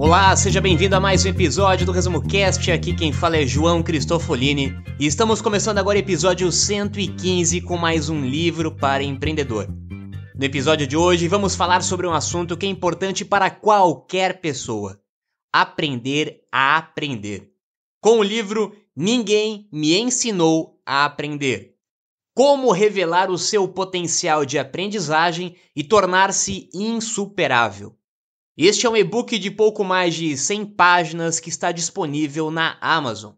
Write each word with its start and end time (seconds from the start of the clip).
Olá, 0.00 0.36
seja 0.36 0.60
bem-vindo 0.60 0.94
a 0.94 1.00
mais 1.00 1.24
um 1.24 1.28
episódio 1.28 1.84
do 1.84 1.90
Resumo 1.90 2.22
Cast. 2.22 2.70
Aqui 2.70 2.94
quem 2.94 3.12
fala 3.12 3.36
é 3.36 3.44
João 3.44 3.82
Cristofolini 3.82 4.72
e 4.96 5.04
estamos 5.04 5.42
começando 5.42 5.78
agora 5.78 5.98
o 5.98 6.00
episódio 6.00 6.52
115 6.52 7.60
com 7.62 7.76
mais 7.76 8.08
um 8.08 8.24
livro 8.24 8.70
para 8.70 9.02
empreendedor. 9.02 9.66
No 10.36 10.44
episódio 10.44 10.86
de 10.86 10.96
hoje, 10.96 11.26
vamos 11.26 11.56
falar 11.56 11.82
sobre 11.82 12.06
um 12.06 12.12
assunto 12.12 12.56
que 12.56 12.64
é 12.64 12.68
importante 12.68 13.24
para 13.24 13.50
qualquer 13.50 14.40
pessoa: 14.40 15.00
aprender 15.52 16.42
a 16.52 16.76
aprender. 16.76 17.50
Com 18.00 18.20
o 18.20 18.22
livro 18.22 18.72
Ninguém 18.94 19.68
Me 19.72 19.98
Ensinou 19.98 20.80
a 20.86 21.06
Aprender. 21.06 21.74
Como 22.36 22.70
revelar 22.70 23.32
o 23.32 23.36
seu 23.36 23.66
potencial 23.66 24.44
de 24.44 24.60
aprendizagem 24.60 25.56
e 25.74 25.82
tornar-se 25.82 26.70
insuperável. 26.72 27.97
Este 28.60 28.86
é 28.86 28.90
um 28.90 28.96
e-book 28.96 29.38
de 29.38 29.52
pouco 29.52 29.84
mais 29.84 30.16
de 30.16 30.36
100 30.36 30.66
páginas 30.74 31.38
que 31.38 31.48
está 31.48 31.70
disponível 31.70 32.50
na 32.50 32.76
Amazon. 32.80 33.34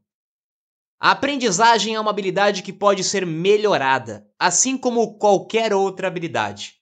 A 0.98 1.10
aprendizagem 1.10 1.94
é 1.94 2.00
uma 2.00 2.08
habilidade 2.10 2.62
que 2.62 2.72
pode 2.72 3.04
ser 3.04 3.26
melhorada, 3.26 4.26
assim 4.38 4.78
como 4.78 5.18
qualquer 5.18 5.74
outra 5.74 6.08
habilidade. 6.08 6.76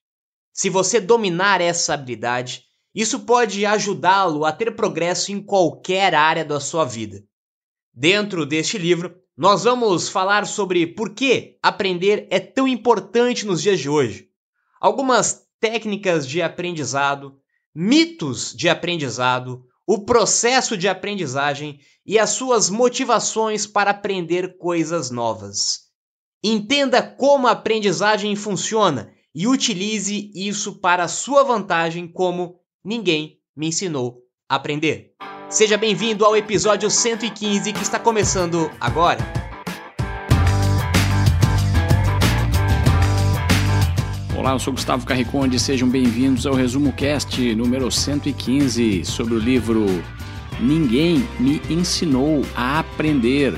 Se 0.53 0.71
você 0.71 1.01
dominar 1.01 1.61
essa 1.61 1.95
habilidade, 1.95 2.63
isso 2.95 3.27
pode 3.27 3.67
ajudá-lo 3.67 4.45
a 4.45 4.53
ter 4.53 4.77
progresso 4.77 5.33
em 5.33 5.43
qualquer 5.43 6.15
área 6.15 6.45
da 6.45 6.61
sua 6.61 6.85
vida. 6.85 7.25
Dentro 7.93 8.47
deste 8.47 8.79
livro, 8.79 9.17
nós 9.37 9.65
vamos 9.65 10.09
falar 10.09 10.47
sobre 10.47 10.87
por 10.87 11.13
que 11.13 11.59
aprender 11.61 12.29
é 12.31 12.39
tão 12.39 12.69
importante 12.69 13.45
nos 13.45 13.61
dias 13.61 13.81
de 13.81 13.89
hoje, 13.89 14.29
algumas 14.81 15.45
técnicas 15.59 16.25
de 16.25 16.41
aprendizado, 16.41 17.37
mitos 17.81 18.53
de 18.57 18.69
aprendizado, 18.69 19.63
o 19.87 20.05
processo 20.05 20.77
de 20.77 20.89
aprendizagem 20.89 21.79
e 22.05 22.19
as 22.19 22.31
suas 22.31 22.69
motivações 22.69 23.69
para 23.69 23.93
aprender 23.93 24.59
coisas 24.59 25.13
novas. 25.13 25.83
Entenda 26.43 27.01
como 27.01 27.47
a 27.47 27.53
aprendizagem 27.53 28.35
funciona 28.35 29.13
e 29.33 29.47
utilize 29.47 30.29
isso 30.35 30.81
para 30.81 31.07
sua 31.07 31.45
vantagem, 31.45 32.09
como 32.09 32.59
ninguém 32.85 33.39
me 33.57 33.69
ensinou 33.69 34.25
a 34.49 34.57
aprender. 34.57 35.13
Seja 35.49 35.77
bem-vindo 35.77 36.25
ao 36.25 36.37
episódio 36.37 36.91
115 36.91 37.73
que 37.73 37.83
está 37.83 38.01
começando 38.01 38.69
agora. 38.81 39.48
Olá, 44.49 44.55
eu 44.55 44.61
sou 44.61 44.73
Gustavo 44.73 45.05
Carriconde, 45.05 45.61
sejam 45.61 45.87
bem-vindos 45.87 46.47
ao 46.47 46.55
Resumo 46.55 46.91
Cast 46.91 47.55
número 47.55 47.93
115 47.93 49.05
sobre 49.05 49.35
o 49.35 49.39
livro 49.39 49.85
Ninguém 50.59 51.23
me 51.39 51.61
ensinou 51.69 52.43
a 52.57 52.79
aprender. 52.79 53.53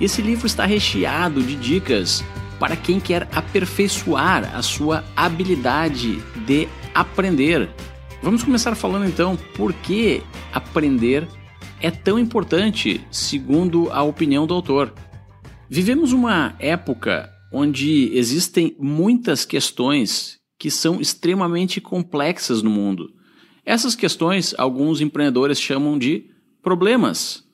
Esse 0.00 0.20
livro 0.20 0.48
está 0.48 0.66
recheado 0.66 1.40
de 1.40 1.54
dicas 1.54 2.24
para 2.58 2.74
quem 2.74 2.98
quer 2.98 3.28
aperfeiçoar 3.32 4.52
a 4.52 4.62
sua 4.62 5.04
habilidade 5.14 6.16
de 6.44 6.66
aprender. 6.92 7.70
Vamos 8.20 8.42
começar 8.42 8.74
falando 8.74 9.06
então 9.06 9.36
por 9.56 9.72
que 9.72 10.24
aprender 10.52 11.28
é 11.80 11.88
tão 11.92 12.18
importante, 12.18 13.00
segundo 13.12 13.92
a 13.92 14.02
opinião 14.02 14.44
do 14.44 14.54
autor. 14.54 14.92
Vivemos 15.70 16.12
uma 16.12 16.52
época 16.58 17.31
onde 17.52 18.10
existem 18.16 18.74
muitas 18.78 19.44
questões 19.44 20.40
que 20.58 20.70
são 20.70 21.00
extremamente 21.00 21.80
complexas 21.80 22.62
no 22.62 22.70
mundo. 22.70 23.12
Essas 23.64 23.94
questões 23.94 24.54
alguns 24.56 25.00
empreendedores 25.00 25.60
chamam 25.60 25.98
de 25.98 26.30
problemas. 26.62 27.44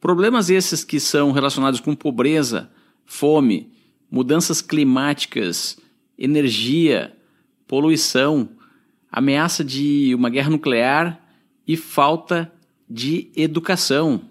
Problemas 0.00 0.48
esses 0.48 0.84
que 0.84 1.00
são 1.00 1.32
relacionados 1.32 1.80
com 1.80 1.94
pobreza, 1.94 2.70
fome, 3.04 3.72
mudanças 4.10 4.62
climáticas, 4.62 5.78
energia, 6.18 7.16
poluição, 7.66 8.48
ameaça 9.10 9.64
de 9.64 10.14
uma 10.14 10.30
guerra 10.30 10.50
nuclear 10.50 11.20
e 11.66 11.76
falta 11.76 12.52
de 12.88 13.30
educação. 13.36 14.22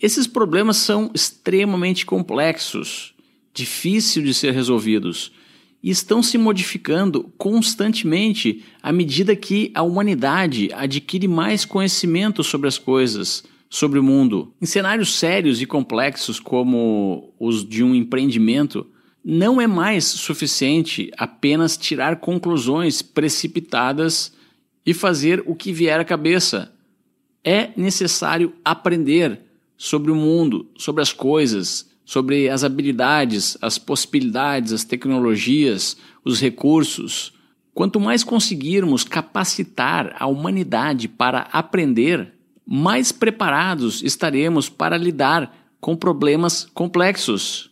Esses 0.00 0.26
problemas 0.26 0.78
são 0.78 1.10
extremamente 1.14 2.04
complexos, 2.04 3.14
difíceis 3.52 4.24
de 4.24 4.34
ser 4.34 4.52
resolvidos 4.52 5.32
e 5.82 5.90
estão 5.90 6.22
se 6.22 6.38
modificando 6.38 7.24
constantemente 7.36 8.64
à 8.82 8.92
medida 8.92 9.34
que 9.34 9.70
a 9.74 9.82
humanidade 9.82 10.70
adquire 10.72 11.26
mais 11.26 11.64
conhecimento 11.64 12.44
sobre 12.44 12.68
as 12.68 12.78
coisas, 12.78 13.42
sobre 13.68 13.98
o 13.98 14.02
mundo. 14.02 14.52
Em 14.60 14.66
cenários 14.66 15.18
sérios 15.18 15.60
e 15.60 15.66
complexos 15.66 16.38
como 16.38 17.32
os 17.38 17.66
de 17.66 17.82
um 17.82 17.94
empreendimento, 17.94 18.86
não 19.24 19.60
é 19.60 19.66
mais 19.66 20.04
suficiente 20.04 21.10
apenas 21.16 21.76
tirar 21.76 22.16
conclusões 22.16 23.02
precipitadas 23.02 24.32
e 24.84 24.92
fazer 24.92 25.42
o 25.46 25.54
que 25.54 25.72
vier 25.72 25.98
à 25.98 26.04
cabeça. 26.04 26.72
É 27.44 27.70
necessário 27.76 28.52
aprender 28.64 29.40
sobre 29.76 30.10
o 30.12 30.16
mundo, 30.16 30.68
sobre 30.76 31.02
as 31.02 31.12
coisas, 31.12 31.91
sobre 32.12 32.50
as 32.50 32.62
habilidades, 32.62 33.56
as 33.62 33.78
possibilidades, 33.78 34.70
as 34.70 34.84
tecnologias, 34.84 35.96
os 36.22 36.38
recursos. 36.42 37.32
Quanto 37.72 37.98
mais 37.98 38.22
conseguirmos 38.22 39.02
capacitar 39.02 40.14
a 40.18 40.26
humanidade 40.26 41.08
para 41.08 41.48
aprender, 41.50 42.34
mais 42.66 43.12
preparados 43.12 44.02
estaremos 44.02 44.68
para 44.68 44.98
lidar 44.98 45.56
com 45.80 45.96
problemas 45.96 46.68
complexos. 46.74 47.70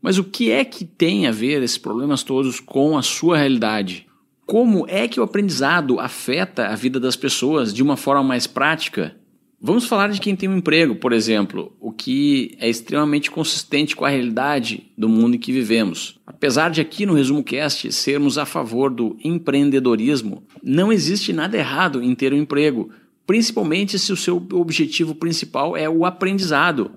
Mas 0.00 0.16
o 0.16 0.24
que 0.24 0.50
é 0.50 0.64
que 0.64 0.86
tem 0.86 1.26
a 1.26 1.30
ver 1.30 1.62
esses 1.62 1.76
problemas 1.76 2.22
todos 2.22 2.60
com 2.60 2.96
a 2.96 3.02
sua 3.02 3.36
realidade? 3.36 4.06
Como 4.46 4.86
é 4.88 5.06
que 5.06 5.20
o 5.20 5.22
aprendizado 5.22 6.00
afeta 6.00 6.68
a 6.68 6.74
vida 6.74 6.98
das 6.98 7.14
pessoas 7.14 7.74
de 7.74 7.82
uma 7.82 7.98
forma 7.98 8.22
mais 8.22 8.46
prática? 8.46 9.14
Vamos 9.60 9.86
falar 9.86 10.08
de 10.10 10.20
quem 10.20 10.36
tem 10.36 10.50
um 10.50 10.58
emprego, 10.58 10.96
por 10.96 11.14
exemplo, 11.14 11.72
o 11.80 11.90
que 11.90 12.54
é 12.60 12.68
extremamente 12.68 13.30
consistente 13.30 13.96
com 13.96 14.04
a 14.04 14.08
realidade 14.08 14.92
do 14.98 15.08
mundo 15.08 15.36
em 15.36 15.38
que 15.38 15.50
vivemos. 15.50 16.20
Apesar 16.26 16.70
de 16.70 16.82
aqui 16.82 17.06
no 17.06 17.14
Resumo 17.14 17.42
Cast 17.42 17.90
sermos 17.90 18.36
a 18.36 18.44
favor 18.44 18.90
do 18.90 19.16
empreendedorismo, 19.24 20.42
não 20.62 20.92
existe 20.92 21.32
nada 21.32 21.56
errado 21.56 22.02
em 22.02 22.14
ter 22.14 22.34
um 22.34 22.36
emprego, 22.36 22.90
principalmente 23.26 23.98
se 23.98 24.12
o 24.12 24.16
seu 24.16 24.36
objetivo 24.52 25.14
principal 25.14 25.74
é 25.74 25.88
o 25.88 26.04
aprendizado. 26.04 26.90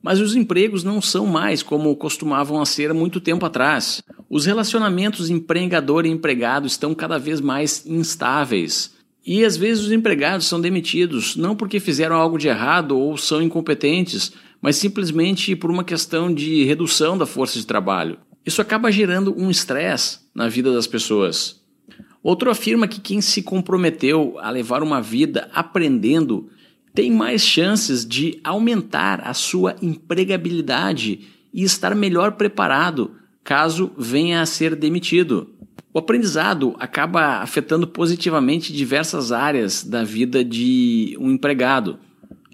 Mas 0.00 0.20
os 0.20 0.36
empregos 0.36 0.84
não 0.84 1.02
são 1.02 1.26
mais 1.26 1.64
como 1.64 1.96
costumavam 1.96 2.64
ser 2.64 2.92
há 2.92 2.94
muito 2.94 3.20
tempo 3.20 3.44
atrás. 3.44 4.00
Os 4.30 4.46
relacionamentos 4.46 5.30
empregador 5.30 6.06
e 6.06 6.10
empregado 6.10 6.68
estão 6.68 6.94
cada 6.94 7.18
vez 7.18 7.40
mais 7.40 7.84
instáveis. 7.84 8.96
E 9.30 9.44
às 9.44 9.58
vezes 9.58 9.84
os 9.84 9.92
empregados 9.92 10.46
são 10.46 10.58
demitidos 10.58 11.36
não 11.36 11.54
porque 11.54 11.78
fizeram 11.78 12.16
algo 12.16 12.38
de 12.38 12.48
errado 12.48 12.98
ou 12.98 13.14
são 13.18 13.42
incompetentes, 13.42 14.32
mas 14.58 14.76
simplesmente 14.76 15.54
por 15.54 15.70
uma 15.70 15.84
questão 15.84 16.32
de 16.32 16.64
redução 16.64 17.18
da 17.18 17.26
força 17.26 17.58
de 17.58 17.66
trabalho. 17.66 18.16
Isso 18.46 18.62
acaba 18.62 18.90
gerando 18.90 19.38
um 19.38 19.50
estresse 19.50 20.20
na 20.34 20.48
vida 20.48 20.72
das 20.72 20.86
pessoas. 20.86 21.60
Outro 22.22 22.50
afirma 22.50 22.88
que 22.88 23.02
quem 23.02 23.20
se 23.20 23.42
comprometeu 23.42 24.38
a 24.38 24.48
levar 24.48 24.82
uma 24.82 25.02
vida 25.02 25.50
aprendendo 25.52 26.48
tem 26.94 27.10
mais 27.10 27.42
chances 27.42 28.08
de 28.08 28.40
aumentar 28.42 29.20
a 29.20 29.34
sua 29.34 29.76
empregabilidade 29.82 31.20
e 31.52 31.64
estar 31.64 31.94
melhor 31.94 32.32
preparado 32.32 33.10
caso 33.44 33.92
venha 33.98 34.40
a 34.40 34.46
ser 34.46 34.74
demitido. 34.74 35.50
O 35.98 36.00
aprendizado 36.00 36.76
acaba 36.78 37.42
afetando 37.42 37.84
positivamente 37.84 38.72
diversas 38.72 39.32
áreas 39.32 39.82
da 39.82 40.04
vida 40.04 40.44
de 40.44 41.16
um 41.18 41.32
empregado. 41.32 41.98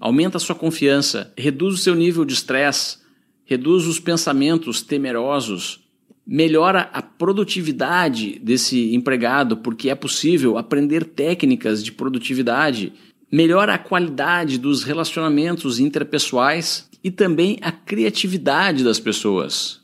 Aumenta 0.01 0.39
a 0.39 0.41
sua 0.41 0.55
confiança, 0.55 1.31
reduz 1.37 1.75
o 1.75 1.77
seu 1.77 1.95
nível 1.95 2.25
de 2.25 2.33
estresse, 2.33 3.01
reduz 3.45 3.87
os 3.87 4.01
pensamentos 4.01 4.81
temerosos, 4.81 5.85
melhora 6.27 6.89
a 6.91 7.03
produtividade 7.03 8.39
desse 8.39 8.95
empregado, 8.95 9.59
porque 9.59 9.91
é 9.91 9.95
possível 9.95 10.57
aprender 10.57 11.05
técnicas 11.05 11.85
de 11.85 11.93
produtividade 11.93 12.95
melhora 13.31 13.75
a 13.75 13.79
qualidade 13.79 14.57
dos 14.57 14.85
relacionamentos 14.85 15.79
interpessoais 15.79 16.89
e 17.05 17.11
também 17.11 17.59
a 17.61 17.71
criatividade 17.71 18.83
das 18.83 18.99
pessoas. 18.99 19.84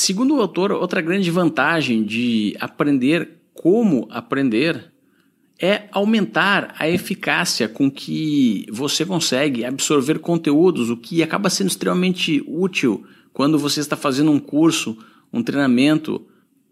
Segundo 0.00 0.36
o 0.36 0.40
autor, 0.40 0.72
outra 0.72 1.02
grande 1.02 1.30
vantagem 1.30 2.02
de 2.02 2.56
aprender 2.58 3.32
como 3.52 4.08
aprender 4.10 4.90
é 5.60 5.88
aumentar 5.92 6.74
a 6.78 6.88
eficácia 6.88 7.68
com 7.68 7.90
que 7.90 8.64
você 8.72 9.04
consegue 9.04 9.62
absorver 9.62 10.18
conteúdos, 10.18 10.88
o 10.88 10.96
que 10.96 11.22
acaba 11.22 11.50
sendo 11.50 11.68
extremamente 11.68 12.42
útil 12.48 13.04
quando 13.34 13.58
você 13.58 13.80
está 13.80 13.94
fazendo 13.94 14.30
um 14.30 14.38
curso, 14.38 14.96
um 15.30 15.42
treinamento, 15.42 16.26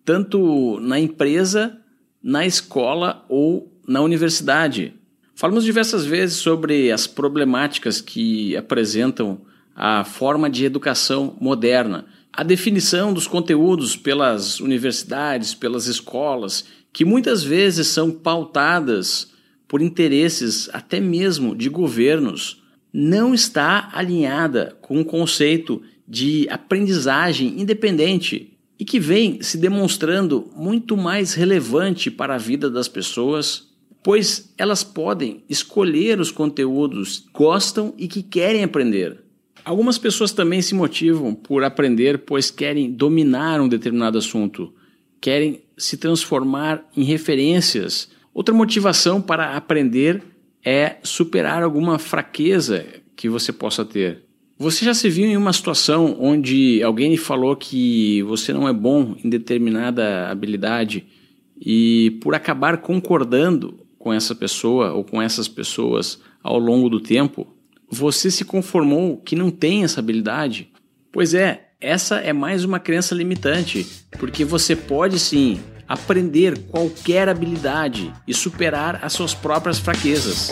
tanto 0.07 0.81
na 0.81 0.99
empresa, 0.99 1.79
na 2.23 2.47
escola 2.47 3.27
ou 3.29 3.71
na 3.87 4.01
universidade. 4.01 4.95
Falamos 5.35 5.65
diversas 5.65 6.07
vezes 6.07 6.39
sobre 6.39 6.91
as 6.91 7.07
problemáticas 7.07 8.01
que 8.01 8.57
apresentam 8.57 9.43
a 9.77 10.03
forma 10.03 10.49
de 10.49 10.65
educação 10.65 11.37
moderna. 11.39 12.07
A 12.39 12.45
definição 12.45 13.13
dos 13.13 13.27
conteúdos 13.27 13.97
pelas 13.97 14.61
universidades, 14.61 15.55
pelas 15.55 15.89
escolas 15.89 16.67
que 16.93 17.05
muitas 17.05 17.43
vezes 17.43 17.89
são 17.89 18.13
pautadas 18.13 19.33
por 19.67 19.83
interesses 19.83 20.71
até 20.73 21.01
mesmo 21.01 21.57
de 21.57 21.69
governos, 21.69 22.63
não 22.93 23.35
está 23.35 23.91
alinhada 23.93 24.79
com 24.81 25.01
o 25.01 25.05
conceito 25.05 25.83
de 26.07 26.47
aprendizagem 26.49 27.61
independente 27.61 28.57
e 28.79 28.85
que 28.85 29.01
vem 29.01 29.43
se 29.43 29.59
demonstrando 29.59 30.49
muito 30.55 30.97
mais 30.97 31.35
relevante 31.35 32.09
para 32.09 32.37
a 32.37 32.39
vida 32.39 32.71
das 32.71 32.87
pessoas, 32.87 33.67
pois 34.01 34.55
elas 34.57 34.85
podem 34.85 35.43
escolher 35.49 36.21
os 36.21 36.31
conteúdos 36.31 37.19
que 37.19 37.33
gostam 37.33 37.93
e 37.99 38.07
que 38.07 38.23
querem 38.23 38.63
aprender. 38.63 39.28
Algumas 39.65 39.99
pessoas 39.99 40.33
também 40.33 40.63
se 40.63 40.75
motivam 40.75 41.35
por 41.35 41.63
aprender, 41.63 42.19
pois 42.19 42.51
querem 42.51 42.91
dominar 42.91 43.61
um 43.61 43.69
determinado 43.69 44.19
assunto, 44.19 44.73
querem 45.21 45.63
se 45.77 45.97
transformar 45.97 46.85
em 46.97 47.05
referências. 47.05 48.11
Outra 48.33 48.55
motivação 48.55 49.21
para 49.21 49.57
aprender 49.57 50.23
é 50.65 50.97
superar 51.03 51.63
alguma 51.63 51.99
fraqueza 51.99 52.85
que 53.15 53.29
você 53.29 53.53
possa 53.53 53.85
ter. 53.85 54.25
Você 54.59 54.85
já 54.85 54.93
se 54.93 55.09
viu 55.09 55.25
em 55.25 55.37
uma 55.37 55.53
situação 55.53 56.17
onde 56.19 56.83
alguém 56.83 57.11
lhe 57.11 57.17
falou 57.17 57.55
que 57.55 58.23
você 58.25 58.53
não 58.53 58.69
é 58.69 58.73
bom 58.73 59.15
em 59.23 59.29
determinada 59.29 60.29
habilidade 60.29 61.07
e 61.61 62.19
por 62.21 62.35
acabar 62.35 62.79
concordando 62.79 63.87
com 63.99 64.13
essa 64.13 64.35
pessoa 64.35 64.93
ou 64.93 65.05
com 65.05 65.23
essas 65.23 65.47
pessoas 65.47 66.21
ao 66.43 66.59
longo 66.59 66.89
do 66.89 67.01
tempo, 67.01 67.47
você 67.91 68.31
se 68.31 68.45
conformou 68.45 69.17
que 69.17 69.35
não 69.35 69.51
tem 69.51 69.85
essa 69.85 70.01
habilidade? 70.01 70.71
Pois 71.11 71.33
é, 71.33 71.69
essa 71.81 72.17
é 72.17 72.33
mais 72.33 72.65
uma 72.65 72.79
crença 72.79 73.15
limitante, 73.15 73.87
porque 74.19 74.45
você 74.45 74.77
pode 74.77 75.19
sim 75.19 75.61
aprender 75.89 76.59
qualquer 76.67 77.29
habilidade 77.29 78.13
e 78.27 78.35
superar 78.35 79.01
as 79.03 79.15
suas 79.15 79.33
próprias 79.33 79.79
fraquezas. 79.79 80.51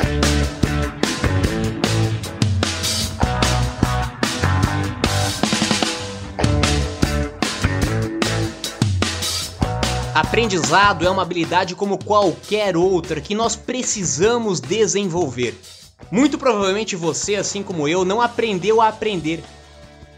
Aprendizado 10.15 11.07
é 11.07 11.11
uma 11.11 11.21
habilidade 11.21 11.75
como 11.75 12.03
qualquer 12.03 12.75
outra 12.75 13.21
que 13.21 13.35
nós 13.35 13.55
precisamos 13.55 14.61
desenvolver. 14.61 15.55
Muito 16.11 16.39
provavelmente 16.39 16.95
você, 16.95 17.35
assim 17.35 17.63
como 17.63 17.89
eu, 17.89 18.05
não 18.05 18.21
aprendeu 18.21 18.81
a 18.81 18.89
aprender. 18.89 19.43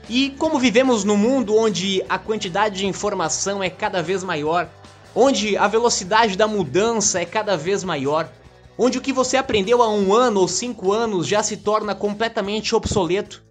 E 0.09 0.31
como 0.39 0.59
vivemos 0.59 1.05
num 1.05 1.17
mundo 1.17 1.57
onde 1.57 2.03
a 2.09 2.19
quantidade 2.19 2.79
de 2.79 2.87
informação 2.87 3.63
é 3.63 3.71
cada 3.71 4.03
vez 4.03 4.25
maior, 4.25 4.69
onde 5.15 5.57
a 5.57 5.67
velocidade 5.67 6.37
da 6.37 6.47
mudança 6.47 7.21
é 7.21 7.25
cada 7.25 7.57
vez 7.57 7.85
maior, 7.85 8.31
onde 8.79 8.99
o 8.99 9.01
que 9.01 9.13
você 9.13 9.37
aprendeu 9.37 9.83
há 9.83 9.89
um 9.89 10.15
ano 10.15 10.41
ou 10.41 10.49
cinco 10.49 10.93
anos 10.93 11.27
já 11.27 11.43
se 11.43 11.57
torna 11.57 11.95
completamente 11.95 12.75
obsoleto, 12.75 13.43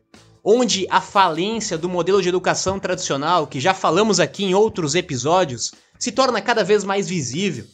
onde 0.44 0.88
a 0.90 1.02
falência 1.02 1.78
do 1.78 1.90
modelo 1.90 2.22
de 2.22 2.30
educação 2.30 2.80
tradicional, 2.80 3.46
que 3.46 3.60
já 3.60 3.74
falamos 3.74 4.20
aqui 4.20 4.46
em 4.46 4.54
outros 4.54 4.96
episódios, 4.96 5.74
se 6.00 6.12
torna 6.12 6.42
cada 6.42 6.64
vez 6.64 6.84
mais 6.84 7.10
visível, 7.10 7.66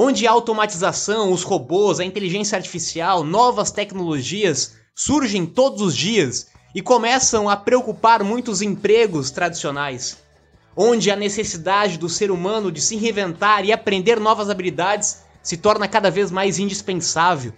onde 0.00 0.28
a 0.28 0.30
automatização, 0.30 1.32
os 1.32 1.42
robôs, 1.42 1.98
a 1.98 2.04
inteligência 2.04 2.54
artificial, 2.54 3.24
novas 3.24 3.72
tecnologias 3.72 4.76
surgem 4.94 5.44
todos 5.44 5.82
os 5.82 5.96
dias 5.96 6.46
e 6.72 6.80
começam 6.80 7.48
a 7.48 7.56
preocupar 7.56 8.22
muitos 8.22 8.62
empregos 8.62 9.32
tradicionais, 9.32 10.18
onde 10.76 11.10
a 11.10 11.16
necessidade 11.16 11.98
do 11.98 12.08
ser 12.08 12.30
humano 12.30 12.70
de 12.70 12.80
se 12.80 12.94
reinventar 12.94 13.64
e 13.64 13.72
aprender 13.72 14.20
novas 14.20 14.48
habilidades 14.48 15.24
se 15.42 15.56
torna 15.56 15.88
cada 15.88 16.12
vez 16.12 16.30
mais 16.30 16.60
indispensável, 16.60 17.52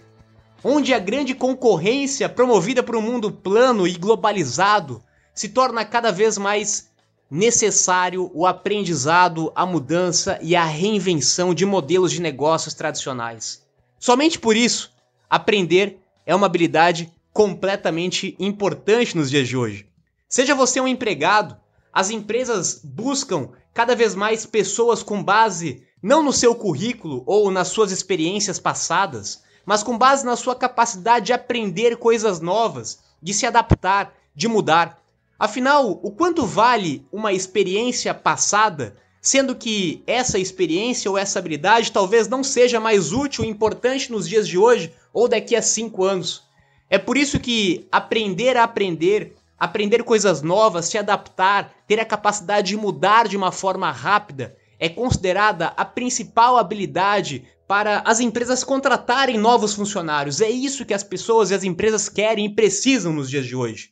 onde 0.63 0.95
a 0.95 0.99
grande 0.99 1.35
concorrência 1.35 2.27
promovida 2.27 2.81
por 2.81 2.95
um 2.95 3.03
mundo 3.03 3.31
plano 3.31 3.87
e 3.87 3.93
globalizado 3.93 5.03
se 5.31 5.49
torna 5.49 5.85
cada 5.85 6.11
vez 6.11 6.39
mais 6.39 6.90
necessário 7.31 8.29
o 8.33 8.45
aprendizado, 8.45 9.53
a 9.55 9.65
mudança 9.65 10.37
e 10.41 10.53
a 10.53 10.65
reinvenção 10.65 11.53
de 11.53 11.65
modelos 11.65 12.11
de 12.11 12.21
negócios 12.21 12.73
tradicionais. 12.73 13.65
Somente 13.97 14.37
por 14.37 14.57
isso, 14.57 14.91
aprender 15.29 16.01
é 16.25 16.35
uma 16.35 16.45
habilidade 16.45 17.09
completamente 17.31 18.35
importante 18.37 19.15
nos 19.15 19.29
dias 19.29 19.47
de 19.47 19.55
hoje. 19.55 19.87
Seja 20.27 20.53
você 20.53 20.81
um 20.81 20.87
empregado, 20.87 21.55
as 21.93 22.09
empresas 22.09 22.81
buscam 22.83 23.49
cada 23.73 23.95
vez 23.95 24.13
mais 24.13 24.45
pessoas 24.45 25.01
com 25.01 25.23
base 25.23 25.83
não 26.03 26.21
no 26.21 26.33
seu 26.33 26.53
currículo 26.53 27.23
ou 27.25 27.49
nas 27.49 27.69
suas 27.69 27.91
experiências 27.91 28.59
passadas, 28.59 29.41
mas 29.65 29.83
com 29.83 29.97
base 29.97 30.25
na 30.25 30.35
sua 30.35 30.55
capacidade 30.55 31.27
de 31.27 31.33
aprender 31.33 31.95
coisas 31.97 32.41
novas, 32.41 32.99
de 33.21 33.33
se 33.33 33.45
adaptar, 33.45 34.13
de 34.35 34.47
mudar. 34.47 35.00
Afinal, 35.41 35.99
o 36.03 36.11
quanto 36.11 36.45
vale 36.45 37.03
uma 37.11 37.33
experiência 37.33 38.13
passada, 38.13 38.95
sendo 39.19 39.55
que 39.55 40.03
essa 40.05 40.37
experiência 40.37 41.09
ou 41.09 41.17
essa 41.17 41.39
habilidade 41.39 41.91
talvez 41.91 42.27
não 42.27 42.43
seja 42.43 42.79
mais 42.79 43.11
útil 43.11 43.43
e 43.43 43.47
importante 43.47 44.11
nos 44.11 44.29
dias 44.29 44.47
de 44.47 44.55
hoje 44.55 44.93
ou 45.11 45.27
daqui 45.27 45.55
a 45.55 45.61
cinco 45.63 46.03
anos? 46.03 46.43
É 46.87 46.99
por 46.99 47.17
isso 47.17 47.39
que 47.39 47.87
aprender 47.91 48.55
a 48.55 48.63
aprender, 48.63 49.35
aprender 49.57 50.03
coisas 50.03 50.43
novas, 50.43 50.85
se 50.85 50.99
adaptar, 50.99 51.73
ter 51.87 51.99
a 51.99 52.05
capacidade 52.05 52.67
de 52.67 52.77
mudar 52.77 53.27
de 53.27 53.35
uma 53.35 53.51
forma 53.51 53.91
rápida, 53.91 54.55
é 54.77 54.89
considerada 54.89 55.73
a 55.75 55.83
principal 55.83 56.55
habilidade 56.55 57.47
para 57.67 58.03
as 58.05 58.19
empresas 58.19 58.63
contratarem 58.63 59.39
novos 59.39 59.73
funcionários. 59.73 60.39
É 60.39 60.51
isso 60.51 60.85
que 60.85 60.93
as 60.93 61.03
pessoas 61.03 61.49
e 61.49 61.55
as 61.55 61.63
empresas 61.63 62.07
querem 62.07 62.45
e 62.45 62.53
precisam 62.53 63.11
nos 63.11 63.27
dias 63.27 63.47
de 63.47 63.55
hoje. 63.55 63.89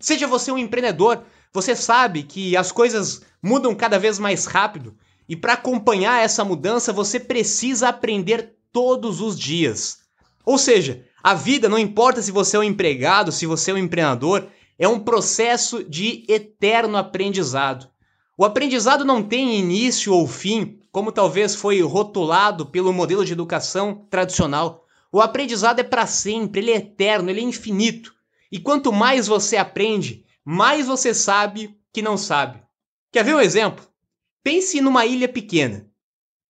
Seja 0.00 0.26
você 0.26 0.50
um 0.50 0.58
empreendedor, 0.58 1.22
você 1.52 1.76
sabe 1.76 2.22
que 2.22 2.56
as 2.56 2.72
coisas 2.72 3.20
mudam 3.42 3.74
cada 3.74 3.98
vez 3.98 4.18
mais 4.18 4.46
rápido 4.46 4.96
e 5.28 5.36
para 5.36 5.52
acompanhar 5.52 6.24
essa 6.24 6.42
mudança 6.42 6.92
você 6.92 7.20
precisa 7.20 7.88
aprender 7.88 8.56
todos 8.72 9.20
os 9.20 9.38
dias. 9.38 9.98
Ou 10.44 10.56
seja, 10.56 11.04
a 11.22 11.34
vida, 11.34 11.68
não 11.68 11.78
importa 11.78 12.22
se 12.22 12.32
você 12.32 12.56
é 12.56 12.60
um 12.60 12.64
empregado, 12.64 13.30
se 13.30 13.44
você 13.44 13.70
é 13.70 13.74
um 13.74 13.78
empreendedor, 13.78 14.48
é 14.78 14.88
um 14.88 14.98
processo 14.98 15.84
de 15.84 16.24
eterno 16.26 16.96
aprendizado. 16.96 17.86
O 18.38 18.44
aprendizado 18.44 19.04
não 19.04 19.22
tem 19.22 19.58
início 19.58 20.14
ou 20.14 20.26
fim, 20.26 20.78
como 20.90 21.12
talvez 21.12 21.54
foi 21.54 21.82
rotulado 21.82 22.64
pelo 22.64 22.90
modelo 22.90 23.22
de 23.22 23.34
educação 23.34 24.06
tradicional. 24.08 24.86
O 25.12 25.20
aprendizado 25.20 25.80
é 25.80 25.84
para 25.84 26.06
sempre, 26.06 26.62
ele 26.62 26.70
é 26.70 26.76
eterno, 26.76 27.28
ele 27.28 27.40
é 27.40 27.44
infinito. 27.44 28.14
E 28.50 28.58
quanto 28.58 28.92
mais 28.92 29.26
você 29.26 29.56
aprende, 29.56 30.24
mais 30.44 30.86
você 30.86 31.14
sabe 31.14 31.78
que 31.92 32.02
não 32.02 32.16
sabe. 32.16 32.62
Quer 33.12 33.24
ver 33.24 33.34
um 33.34 33.40
exemplo? 33.40 33.86
Pense 34.42 34.80
numa 34.80 35.06
ilha 35.06 35.28
pequena. 35.28 35.88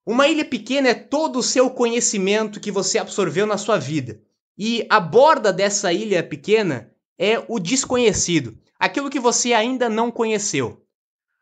Uma 0.07 0.28
ilha 0.28 0.45
pequena 0.45 0.88
é 0.88 0.95
todo 0.95 1.38
o 1.38 1.42
seu 1.42 1.71
conhecimento 1.71 2.61
que 2.61 2.71
você 2.71 2.99
absorveu 2.99 3.47
na 3.47 3.59
sua 3.59 3.78
vida. 3.78 4.21
E 4.57 4.87
a 4.90 4.99
borda 4.99 5.52
dessa 5.52 5.92
ilha 5.92 6.23
pequena 6.23 6.92
é 7.19 7.42
o 7.49 7.59
desconhecido, 7.59 8.59
aquilo 8.78 9.11
que 9.11 9.21
você 9.21 9.52
ainda 9.52 9.88
não 9.88 10.11
conheceu. 10.11 10.85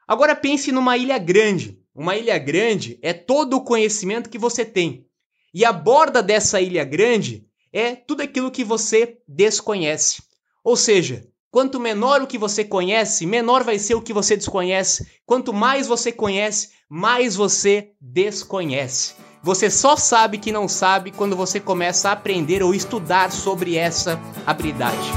Agora 0.06 0.34
pense 0.34 0.72
numa 0.72 0.96
ilha 0.96 1.18
grande. 1.18 1.80
Uma 1.94 2.16
ilha 2.16 2.38
grande 2.38 2.98
é 3.02 3.12
todo 3.12 3.54
o 3.54 3.64
conhecimento 3.64 4.30
que 4.30 4.38
você 4.38 4.64
tem. 4.64 5.06
E 5.52 5.64
a 5.64 5.72
borda 5.72 6.22
dessa 6.22 6.60
ilha 6.60 6.84
grande 6.84 7.46
é 7.72 7.94
tudo 7.94 8.22
aquilo 8.22 8.50
que 8.50 8.64
você 8.64 9.18
desconhece. 9.26 10.22
Ou 10.68 10.76
seja, 10.76 11.24
quanto 11.50 11.80
menor 11.80 12.20
o 12.20 12.26
que 12.26 12.36
você 12.36 12.62
conhece, 12.62 13.24
menor 13.24 13.64
vai 13.64 13.78
ser 13.78 13.94
o 13.94 14.02
que 14.02 14.12
você 14.12 14.36
desconhece. 14.36 15.08
Quanto 15.24 15.50
mais 15.50 15.86
você 15.86 16.12
conhece, 16.12 16.68
mais 16.90 17.34
você 17.34 17.92
desconhece. 17.98 19.14
Você 19.42 19.70
só 19.70 19.96
sabe 19.96 20.36
que 20.36 20.52
não 20.52 20.68
sabe 20.68 21.10
quando 21.10 21.34
você 21.34 21.58
começa 21.58 22.10
a 22.10 22.12
aprender 22.12 22.62
ou 22.62 22.74
estudar 22.74 23.32
sobre 23.32 23.76
essa 23.76 24.20
habilidade. 24.46 25.10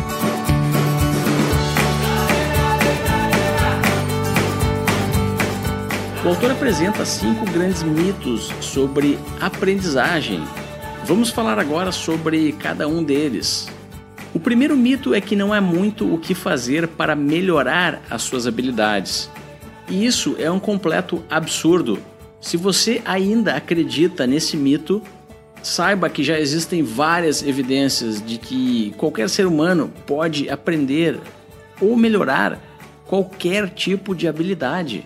O 6.23 6.29
autor 6.29 6.51
apresenta 6.51 7.05
cinco 7.05 7.43
grandes 7.51 7.83
mitos 7.83 8.53
sobre 8.61 9.19
aprendizagem. 9.41 10.41
Vamos 11.03 11.29
falar 11.29 11.59
agora 11.59 11.91
sobre 11.91 12.53
cada 12.53 12.87
um 12.87 13.03
deles. 13.03 13.67
O 14.33 14.39
primeiro 14.39 14.77
mito 14.77 15.13
é 15.13 15.19
que 15.19 15.35
não 15.35 15.51
há 15.51 15.59
muito 15.59 16.13
o 16.13 16.17
que 16.17 16.33
fazer 16.33 16.87
para 16.87 17.15
melhorar 17.15 18.01
as 18.09 18.21
suas 18.21 18.47
habilidades. 18.47 19.29
E 19.89 20.05
isso 20.05 20.35
é 20.39 20.49
um 20.49 20.59
completo 20.59 21.23
absurdo. 21.29 21.99
Se 22.39 22.55
você 22.55 23.01
ainda 23.03 23.55
acredita 23.55 24.25
nesse 24.25 24.55
mito, 24.55 25.01
saiba 25.61 26.09
que 26.09 26.23
já 26.23 26.39
existem 26.39 26.81
várias 26.81 27.43
evidências 27.43 28.25
de 28.25 28.37
que 28.37 28.93
qualquer 28.97 29.29
ser 29.29 29.45
humano 29.45 29.91
pode 30.07 30.49
aprender 30.49 31.19
ou 31.81 31.97
melhorar 31.97 32.57
qualquer 33.05 33.69
tipo 33.69 34.15
de 34.15 34.29
habilidade. 34.29 35.05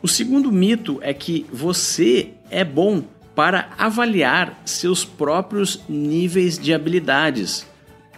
O 0.00 0.06
segundo 0.06 0.52
mito 0.52 0.98
é 1.02 1.12
que 1.12 1.44
você 1.52 2.30
é 2.50 2.62
bom 2.62 3.02
para 3.34 3.70
avaliar 3.76 4.62
seus 4.64 5.04
próprios 5.04 5.80
níveis 5.88 6.58
de 6.58 6.72
habilidades. 6.72 7.66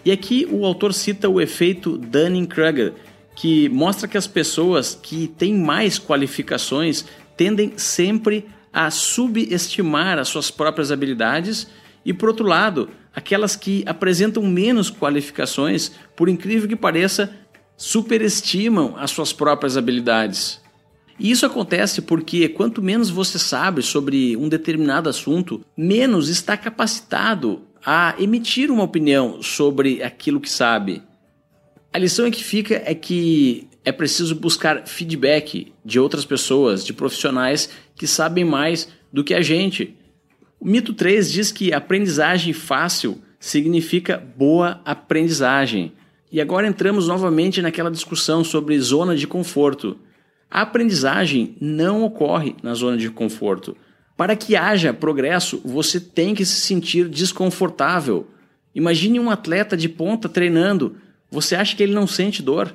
E 0.05 0.11
aqui 0.13 0.47
o 0.51 0.65
autor 0.65 0.93
cita 0.93 1.29
o 1.29 1.41
efeito 1.41 1.97
Dunning-Kruger, 1.99 2.93
que 3.35 3.69
mostra 3.69 4.07
que 4.07 4.17
as 4.17 4.27
pessoas 4.27 4.99
que 5.01 5.27
têm 5.27 5.55
mais 5.55 5.99
qualificações 5.99 7.05
tendem 7.37 7.77
sempre 7.77 8.47
a 8.73 8.91
subestimar 8.91 10.19
as 10.19 10.29
suas 10.29 10.51
próprias 10.51 10.93
habilidades 10.93 11.67
e, 12.05 12.13
por 12.13 12.29
outro 12.29 12.47
lado, 12.47 12.91
aquelas 13.15 13.57
que 13.57 13.83
apresentam 13.87 14.43
menos 14.43 14.91
qualificações, 14.91 15.93
por 16.15 16.29
incrível 16.29 16.69
que 16.69 16.77
pareça, 16.77 17.35
superestimam 17.77 18.95
as 18.97 19.11
suas 19.11 19.33
próprias 19.33 19.77
habilidades. 19.77 20.61
E 21.19 21.31
isso 21.31 21.47
acontece 21.47 22.03
porque 22.03 22.49
quanto 22.49 22.83
menos 22.83 23.09
você 23.09 23.39
sabe 23.39 23.83
sobre 23.83 24.37
um 24.37 24.49
determinado 24.49 25.09
assunto, 25.09 25.65
menos 25.77 26.29
está 26.29 26.57
capacitado 26.57 27.63
a 27.85 28.15
emitir 28.19 28.71
uma 28.71 28.83
opinião 28.83 29.43
sobre 29.43 30.03
aquilo 30.03 30.41
que 30.41 30.51
sabe. 30.51 31.03
A 31.93 31.99
lição 31.99 32.27
é 32.27 32.31
que 32.31 32.45
fica 32.45 32.83
é 32.85 32.95
que 32.95 33.69
é 33.85 33.93
preciso 33.93 34.35
buscar 34.35 34.87
feedback 34.87 35.73
de 35.85 36.01
outras 36.01 36.25
pessoas, 36.25 36.85
de 36.85 36.93
profissionais 36.93 37.71
que 37.95 38.07
sabem 38.07 38.45
mais 38.45 38.89
do 39.13 39.23
que 39.23 39.33
a 39.33 39.41
gente. 39.41 39.97
O 40.59 40.67
mito 40.67 40.93
3 40.93 41.31
diz 41.31 41.53
que 41.53 41.73
aprendizagem 41.73 42.53
fácil 42.53 43.23
significa 43.39 44.19
boa 44.37 44.81
aprendizagem. 44.85 45.93
E 46.31 46.41
agora 46.41 46.67
entramos 46.67 47.07
novamente 47.07 47.63
naquela 47.63 47.91
discussão 47.91 48.43
sobre 48.43 48.79
zona 48.81 49.17
de 49.17 49.27
conforto. 49.27 49.97
A 50.51 50.63
aprendizagem 50.63 51.57
não 51.61 52.03
ocorre 52.03 52.55
na 52.63 52.75
zona 52.75 52.97
de 52.97 53.11
conforto. 53.11 53.77
Para 54.17 54.35
que 54.35 54.57
haja 54.57 54.95
progresso, 54.95 55.61
você 55.65 56.01
tem 56.01 56.35
que 56.35 56.45
se 56.45 56.61
sentir 56.61 57.09
desconfortável. 57.09 58.29
Imagine 58.75 59.21
um 59.21 59.31
atleta 59.31 59.77
de 59.77 59.89
ponta 59.89 60.29
treinando. 60.29 60.97
Você 61.31 61.55
acha 61.55 61.77
que 61.77 61.83
ele 61.83 61.93
não 61.95 62.07
sente 62.07 62.43
dor? 62.43 62.75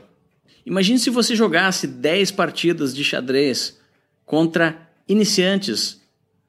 Imagine 0.66 1.00
se 1.00 1.10
você 1.10 1.36
jogasse 1.36 1.88
10 1.88 2.32
partidas 2.32 2.94
de 2.94 3.04
xadrez 3.04 3.80
contra 4.26 4.88
iniciantes, 5.08 6.00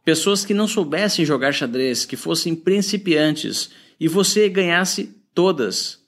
pessoas 0.05 0.45
que 0.45 0.53
não 0.53 0.69
soubessem 0.69 1.25
jogar 1.25 1.53
xadrez, 1.53 2.05
que 2.05 2.17
fossem 2.17 2.55
principiantes, 2.55 3.71
e 3.99 4.07
você 4.09 4.49
ganhasse 4.49 5.17
todas. 5.35 6.01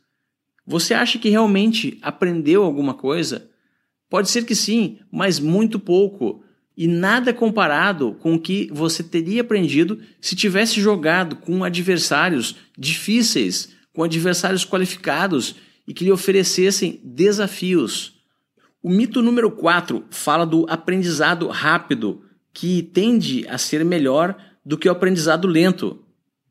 Você 0.66 0.92
acha 0.92 1.18
que 1.18 1.28
realmente 1.28 1.98
aprendeu 2.02 2.64
alguma 2.64 2.94
coisa? 2.94 3.48
Pode 4.08 4.30
ser 4.30 4.44
que 4.44 4.54
sim, 4.54 4.98
mas 5.10 5.40
muito 5.40 5.78
pouco. 5.78 6.44
E 6.76 6.86
nada 6.86 7.32
comparado 7.32 8.14
com 8.20 8.34
o 8.34 8.38
que 8.38 8.68
você 8.72 9.02
teria 9.02 9.42
aprendido 9.42 10.00
se 10.20 10.34
tivesse 10.34 10.80
jogado 10.80 11.36
com 11.36 11.62
adversários 11.62 12.56
difíceis, 12.76 13.70
com 13.92 14.02
adversários 14.02 14.64
qualificados 14.64 15.54
e 15.86 15.94
que 15.94 16.04
lhe 16.04 16.10
oferecessem 16.10 17.00
desafios. 17.04 18.14
O 18.82 18.90
mito 18.90 19.22
número 19.22 19.50
4 19.50 20.04
fala 20.10 20.44
do 20.44 20.66
aprendizado 20.68 21.48
rápido, 21.48 22.22
que 22.52 22.82
tende 22.82 23.46
a 23.48 23.56
ser 23.56 23.84
melhor 23.84 24.36
do 24.64 24.76
que 24.76 24.88
o 24.88 24.92
aprendizado 24.92 25.48
lento. 25.48 26.03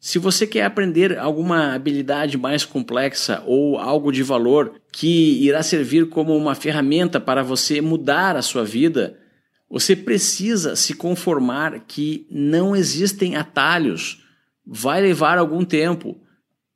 Se 0.05 0.19
você 0.19 0.45
quer 0.45 0.65
aprender 0.65 1.17
alguma 1.17 1.74
habilidade 1.74 2.38
mais 2.38 2.65
complexa 2.65 3.41
ou 3.48 3.77
algo 3.77 4.12
de 4.12 4.22
valor 4.22 4.74
que 4.91 5.41
irá 5.41 5.63
servir 5.63 6.10
como 6.10 6.36
uma 6.36 6.53
ferramenta 6.53 7.22
para 7.22 7.41
você 7.41 7.79
mudar 7.79 8.36
a 8.36 8.41
sua 8.41 8.65
vida, 8.65 9.17
você 9.69 9.95
precisa 9.95 10.75
se 10.75 10.93
conformar 10.93 11.86
que 11.88 12.27
não 12.29 12.75
existem 12.75 13.38
atalhos. 13.38 14.22
Vai 14.67 15.01
levar 15.01 15.38
algum 15.38 15.63
tempo. 15.63 16.19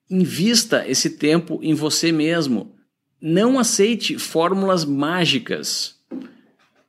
Invista 0.09 0.87
esse 0.87 1.17
tempo 1.17 1.59
em 1.61 1.73
você 1.73 2.13
mesmo. 2.13 2.75
Não 3.21 3.59
aceite 3.59 4.17
fórmulas 4.17 4.85
mágicas. 4.85 5.97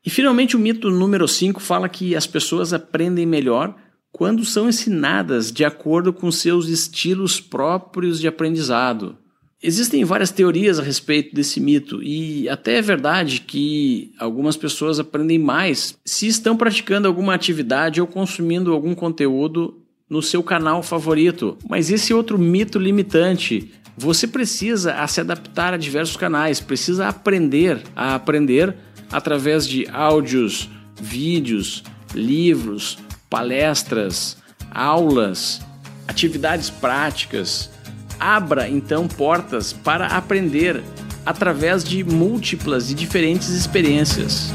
E 0.07 0.09
finalmente 0.09 0.55
o 0.55 0.61
mito 0.61 0.89
número 0.89 1.27
5 1.27 1.59
fala 1.59 1.89
que 1.89 2.15
as 2.15 2.29
pessoas 2.29 2.73
aprendem 2.73 3.27
melhor 3.27 3.75
quando 4.19 4.45
são 4.45 4.69
ensinadas 4.69 5.53
de 5.53 5.65
acordo 5.65 6.13
com 6.13 6.33
seus 6.33 6.67
estilos 6.69 7.41
próprios 7.41 8.19
de 8.19 8.27
aprendizado. 8.27 9.17
Existem 9.63 10.05
várias 10.05 10.33
teorias 10.33 10.81
a 10.81 10.83
respeito 10.83 11.33
desse 11.33 11.61
mito, 11.61 12.03
e 12.03 12.49
até 12.49 12.79
é 12.79 12.83
verdade 12.83 13.41
que 13.41 14.13
algumas 14.19 14.57
pessoas 14.57 14.99
aprendem 14.99 15.39
mais 15.39 15.97
se 16.05 16.27
estão 16.27 16.57
praticando 16.57 17.07
alguma 17.07 17.33
atividade 17.33 18.01
ou 18.01 18.09
consumindo 18.09 18.73
algum 18.73 18.93
conteúdo 18.93 19.83
no 20.11 20.21
seu 20.21 20.43
canal 20.43 20.83
favorito. 20.83 21.57
Mas 21.69 21.89
esse 21.89 22.13
outro 22.13 22.37
mito 22.37 22.77
limitante, 22.77 23.71
você 23.97 24.27
precisa 24.27 25.07
se 25.07 25.21
adaptar 25.21 25.75
a 25.75 25.77
diversos 25.77 26.17
canais, 26.17 26.61
precisa 26.61 27.07
aprender 27.07 27.81
a 27.95 28.17
aprender 28.17 28.75
através 29.13 29.65
de 29.67 29.87
áudios, 29.93 30.69
vídeos, 31.01 31.85
livros, 32.15 32.99
palestras, 33.31 34.37
aulas, 34.71 35.61
atividades 36.07 36.71
práticas. 36.71 37.71
Abra 38.19 38.69
então 38.69 39.07
portas 39.07 39.73
para 39.73 40.07
aprender 40.07 40.83
através 41.25 41.85
de 41.85 42.03
múltiplas 42.03 42.91
e 42.91 42.95
diferentes 42.95 43.51
experiências. 43.51 44.51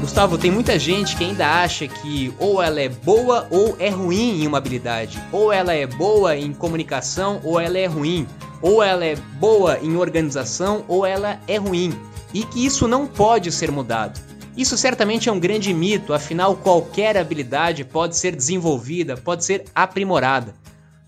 Gustavo, 0.00 0.38
tem 0.38 0.50
muita 0.50 0.78
gente 0.78 1.16
que 1.16 1.24
ainda 1.24 1.62
acha 1.62 1.88
que 1.88 2.32
ou 2.38 2.62
ela 2.62 2.80
é 2.80 2.88
boa 2.88 3.48
ou 3.50 3.76
é 3.80 3.90
ruim 3.90 4.42
em 4.42 4.46
uma 4.46 4.58
habilidade, 4.58 5.20
ou 5.32 5.52
ela 5.52 5.74
é 5.74 5.86
boa 5.86 6.36
em 6.36 6.52
comunicação 6.52 7.40
ou 7.42 7.58
ela 7.58 7.76
é 7.76 7.86
ruim 7.86 8.26
ou 8.64 8.82
ela 8.82 9.04
é 9.04 9.14
boa 9.14 9.78
em 9.82 9.94
organização 9.94 10.86
ou 10.88 11.04
ela 11.04 11.38
é 11.46 11.58
ruim, 11.58 11.92
e 12.32 12.44
que 12.44 12.64
isso 12.64 12.88
não 12.88 13.06
pode 13.06 13.52
ser 13.52 13.70
mudado. 13.70 14.18
Isso 14.56 14.78
certamente 14.78 15.28
é 15.28 15.32
um 15.32 15.38
grande 15.38 15.74
mito, 15.74 16.14
afinal, 16.14 16.56
qualquer 16.56 17.18
habilidade 17.18 17.84
pode 17.84 18.16
ser 18.16 18.34
desenvolvida, 18.34 19.18
pode 19.18 19.44
ser 19.44 19.66
aprimorada. 19.74 20.54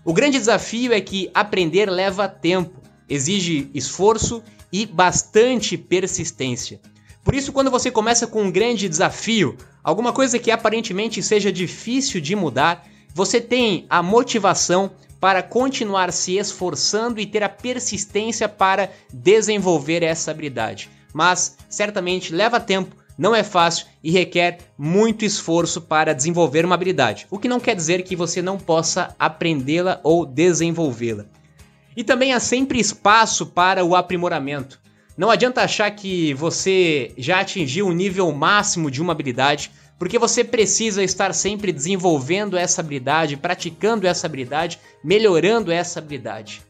O 0.05 0.13
grande 0.13 0.37
desafio 0.37 0.93
é 0.93 1.01
que 1.01 1.31
aprender 1.33 1.89
leva 1.89 2.27
tempo, 2.27 2.79
exige 3.09 3.71
esforço 3.73 4.43
e 4.71 4.85
bastante 4.85 5.75
persistência. 5.75 6.79
Por 7.23 7.33
isso, 7.33 7.51
quando 7.51 7.71
você 7.71 7.89
começa 7.89 8.27
com 8.27 8.43
um 8.43 8.51
grande 8.51 8.87
desafio, 8.87 9.57
alguma 9.83 10.13
coisa 10.13 10.37
que 10.37 10.51
aparentemente 10.51 11.23
seja 11.23 11.51
difícil 11.51 12.21
de 12.21 12.35
mudar, 12.35 12.85
você 13.15 13.41
tem 13.41 13.87
a 13.89 14.03
motivação 14.03 14.91
para 15.19 15.41
continuar 15.41 16.11
se 16.11 16.37
esforçando 16.37 17.19
e 17.19 17.25
ter 17.25 17.43
a 17.43 17.49
persistência 17.49 18.47
para 18.47 18.91
desenvolver 19.11 20.03
essa 20.03 20.31
habilidade. 20.31 20.89
Mas 21.13 21.57
certamente 21.69 22.33
leva 22.33 22.59
tempo, 22.59 22.95
não 23.17 23.33
é 23.33 23.43
fácil 23.43 23.87
e 24.03 24.11
requer 24.11 24.59
muito 24.77 25.25
esforço 25.25 25.81
para 25.81 26.13
desenvolver 26.13 26.63
uma 26.63 26.75
habilidade, 26.75 27.25
o 27.31 27.39
que 27.39 27.47
não 27.47 27.59
quer 27.59 27.75
dizer 27.75 28.03
que 28.03 28.15
você 28.15 28.41
não 28.41 28.57
possa 28.57 29.15
aprendê-la 29.17 29.99
ou 30.03 30.25
desenvolvê-la. 30.25 31.25
E 31.95 32.03
também 32.03 32.31
há 32.33 32.39
sempre 32.39 32.79
espaço 32.79 33.47
para 33.47 33.83
o 33.83 33.95
aprimoramento. 33.95 34.79
Não 35.17 35.31
adianta 35.31 35.63
achar 35.63 35.89
que 35.89 36.31
você 36.35 37.11
já 37.17 37.39
atingiu 37.39 37.87
o 37.87 37.91
nível 37.91 38.31
máximo 38.31 38.91
de 38.91 39.01
uma 39.01 39.13
habilidade 39.13 39.71
porque 39.97 40.19
você 40.19 40.43
precisa 40.43 41.03
estar 41.03 41.33
sempre 41.33 41.71
desenvolvendo 41.71 42.57
essa 42.57 42.81
habilidade, 42.81 43.37
praticando 43.37 44.05
essa 44.05 44.27
habilidade, 44.27 44.79
melhorando 45.03 45.71
essa 45.71 45.99
habilidade. 45.99 46.61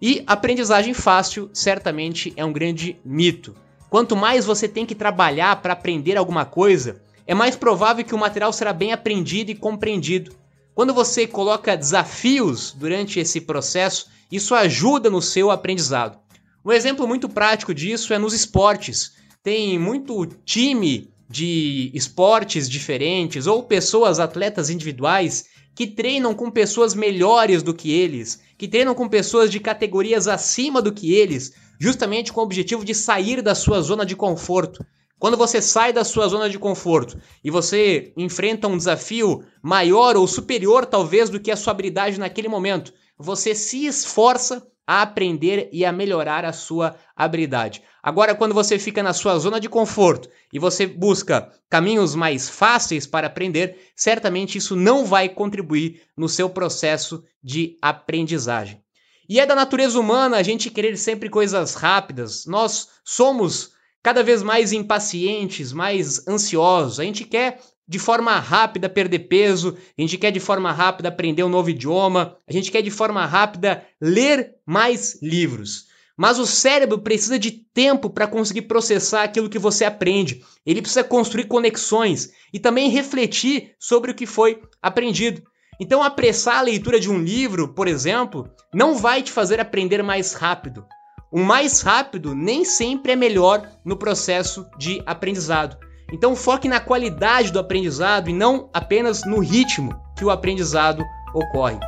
E 0.00 0.22
aprendizagem 0.26 0.94
fácil 0.94 1.50
certamente 1.52 2.32
é 2.36 2.44
um 2.44 2.52
grande 2.52 2.98
mito. 3.04 3.56
quanto 3.90 4.14
mais 4.14 4.44
você 4.44 4.68
tem 4.68 4.84
que 4.84 4.94
trabalhar 4.94 5.62
para 5.62 5.72
aprender 5.72 6.16
alguma 6.16 6.44
coisa, 6.44 7.02
é 7.26 7.34
mais 7.34 7.56
provável 7.56 8.04
que 8.04 8.14
o 8.14 8.18
material 8.18 8.52
será 8.52 8.72
bem 8.72 8.92
aprendido 8.92 9.50
e 9.50 9.54
compreendido. 9.54 10.34
Quando 10.74 10.94
você 10.94 11.26
coloca 11.26 11.76
desafios 11.76 12.70
durante 12.72 13.18
esse 13.18 13.40
processo, 13.40 14.08
isso 14.30 14.54
ajuda 14.54 15.10
no 15.10 15.22
seu 15.22 15.50
aprendizado. 15.50 16.18
Um 16.64 16.70
exemplo 16.70 17.08
muito 17.08 17.28
prático 17.28 17.74
disso 17.74 18.12
é 18.12 18.18
nos 18.18 18.34
esportes. 18.34 19.14
Tem 19.42 19.78
muito 19.78 20.26
time 20.44 21.10
de 21.28 21.90
esportes 21.92 22.68
diferentes 22.68 23.46
ou 23.46 23.62
pessoas, 23.62 24.18
atletas 24.18 24.70
individuais, 24.70 25.46
que 25.74 25.86
treinam 25.86 26.34
com 26.34 26.50
pessoas 26.50 26.94
melhores 26.94 27.62
do 27.62 27.74
que 27.74 27.92
eles, 27.92 28.40
que 28.56 28.66
treinam 28.66 28.94
com 28.94 29.08
pessoas 29.08 29.50
de 29.50 29.60
categorias 29.60 30.26
acima 30.26 30.82
do 30.82 30.92
que 30.92 31.14
eles, 31.14 31.52
justamente 31.78 32.32
com 32.32 32.40
o 32.40 32.44
objetivo 32.44 32.84
de 32.84 32.94
sair 32.94 33.42
da 33.42 33.54
sua 33.54 33.80
zona 33.80 34.04
de 34.04 34.16
conforto. 34.16 34.84
Quando 35.18 35.36
você 35.36 35.60
sai 35.60 35.92
da 35.92 36.04
sua 36.04 36.28
zona 36.28 36.48
de 36.48 36.58
conforto 36.58 37.18
e 37.44 37.50
você 37.50 38.12
enfrenta 38.16 38.68
um 38.68 38.76
desafio 38.76 39.44
maior 39.62 40.16
ou 40.16 40.26
superior, 40.26 40.86
talvez, 40.86 41.28
do 41.28 41.40
que 41.40 41.50
a 41.50 41.56
sua 41.56 41.72
habilidade 41.72 42.18
naquele 42.18 42.48
momento, 42.48 42.92
você 43.18 43.54
se 43.54 43.84
esforça 43.84 44.66
a 44.88 45.02
aprender 45.02 45.68
e 45.70 45.84
a 45.84 45.92
melhorar 45.92 46.46
a 46.46 46.52
sua 46.54 46.96
habilidade. 47.14 47.82
Agora, 48.02 48.34
quando 48.34 48.54
você 48.54 48.78
fica 48.78 49.02
na 49.02 49.12
sua 49.12 49.38
zona 49.38 49.60
de 49.60 49.68
conforto 49.68 50.30
e 50.50 50.58
você 50.58 50.86
busca 50.86 51.52
caminhos 51.68 52.14
mais 52.14 52.48
fáceis 52.48 53.06
para 53.06 53.26
aprender, 53.26 53.76
certamente 53.94 54.56
isso 54.56 54.74
não 54.74 55.04
vai 55.04 55.28
contribuir 55.28 56.00
no 56.16 56.26
seu 56.26 56.48
processo 56.48 57.22
de 57.44 57.76
aprendizagem. 57.82 58.82
E 59.28 59.38
é 59.38 59.44
da 59.44 59.54
natureza 59.54 60.00
humana 60.00 60.38
a 60.38 60.42
gente 60.42 60.70
querer 60.70 60.96
sempre 60.96 61.28
coisas 61.28 61.74
rápidas. 61.74 62.46
Nós 62.46 62.88
somos 63.04 63.72
cada 64.02 64.22
vez 64.22 64.42
mais 64.42 64.72
impacientes, 64.72 65.70
mais 65.70 66.26
ansiosos. 66.26 66.98
A 66.98 67.04
gente 67.04 67.24
quer 67.24 67.60
de 67.88 67.98
forma 67.98 68.38
rápida 68.38 68.88
perder 68.88 69.20
peso, 69.20 69.76
a 69.96 70.00
gente 70.02 70.18
quer 70.18 70.30
de 70.30 70.38
forma 70.38 70.70
rápida 70.70 71.08
aprender 71.08 71.42
um 71.42 71.48
novo 71.48 71.70
idioma, 71.70 72.36
a 72.46 72.52
gente 72.52 72.70
quer 72.70 72.82
de 72.82 72.90
forma 72.90 73.24
rápida 73.24 73.82
ler 73.98 74.56
mais 74.66 75.18
livros. 75.22 75.86
Mas 76.14 76.38
o 76.38 76.44
cérebro 76.44 76.98
precisa 76.98 77.38
de 77.38 77.50
tempo 77.50 78.10
para 78.10 78.26
conseguir 78.26 78.62
processar 78.62 79.22
aquilo 79.22 79.48
que 79.48 79.58
você 79.58 79.84
aprende. 79.84 80.44
Ele 80.66 80.82
precisa 80.82 81.04
construir 81.04 81.44
conexões 81.44 82.30
e 82.52 82.58
também 82.58 82.90
refletir 82.90 83.72
sobre 83.78 84.10
o 84.10 84.14
que 84.14 84.26
foi 84.26 84.60
aprendido. 84.82 85.42
Então, 85.80 86.02
apressar 86.02 86.58
a 86.58 86.62
leitura 86.62 86.98
de 86.98 87.08
um 87.08 87.22
livro, 87.22 87.68
por 87.72 87.86
exemplo, 87.86 88.50
não 88.74 88.96
vai 88.96 89.22
te 89.22 89.30
fazer 89.30 89.60
aprender 89.60 90.02
mais 90.02 90.32
rápido. 90.34 90.84
O 91.30 91.38
mais 91.38 91.82
rápido 91.82 92.34
nem 92.34 92.64
sempre 92.64 93.12
é 93.12 93.16
melhor 93.16 93.70
no 93.84 93.96
processo 93.96 94.66
de 94.76 95.00
aprendizado. 95.06 95.78
Então, 96.10 96.34
foque 96.34 96.68
na 96.68 96.80
qualidade 96.80 97.52
do 97.52 97.58
aprendizado 97.58 98.30
e 98.30 98.32
não 98.32 98.70
apenas 98.72 99.24
no 99.26 99.40
ritmo 99.40 99.94
que 100.16 100.24
o 100.24 100.30
aprendizado 100.30 101.04
ocorre. 101.34 101.78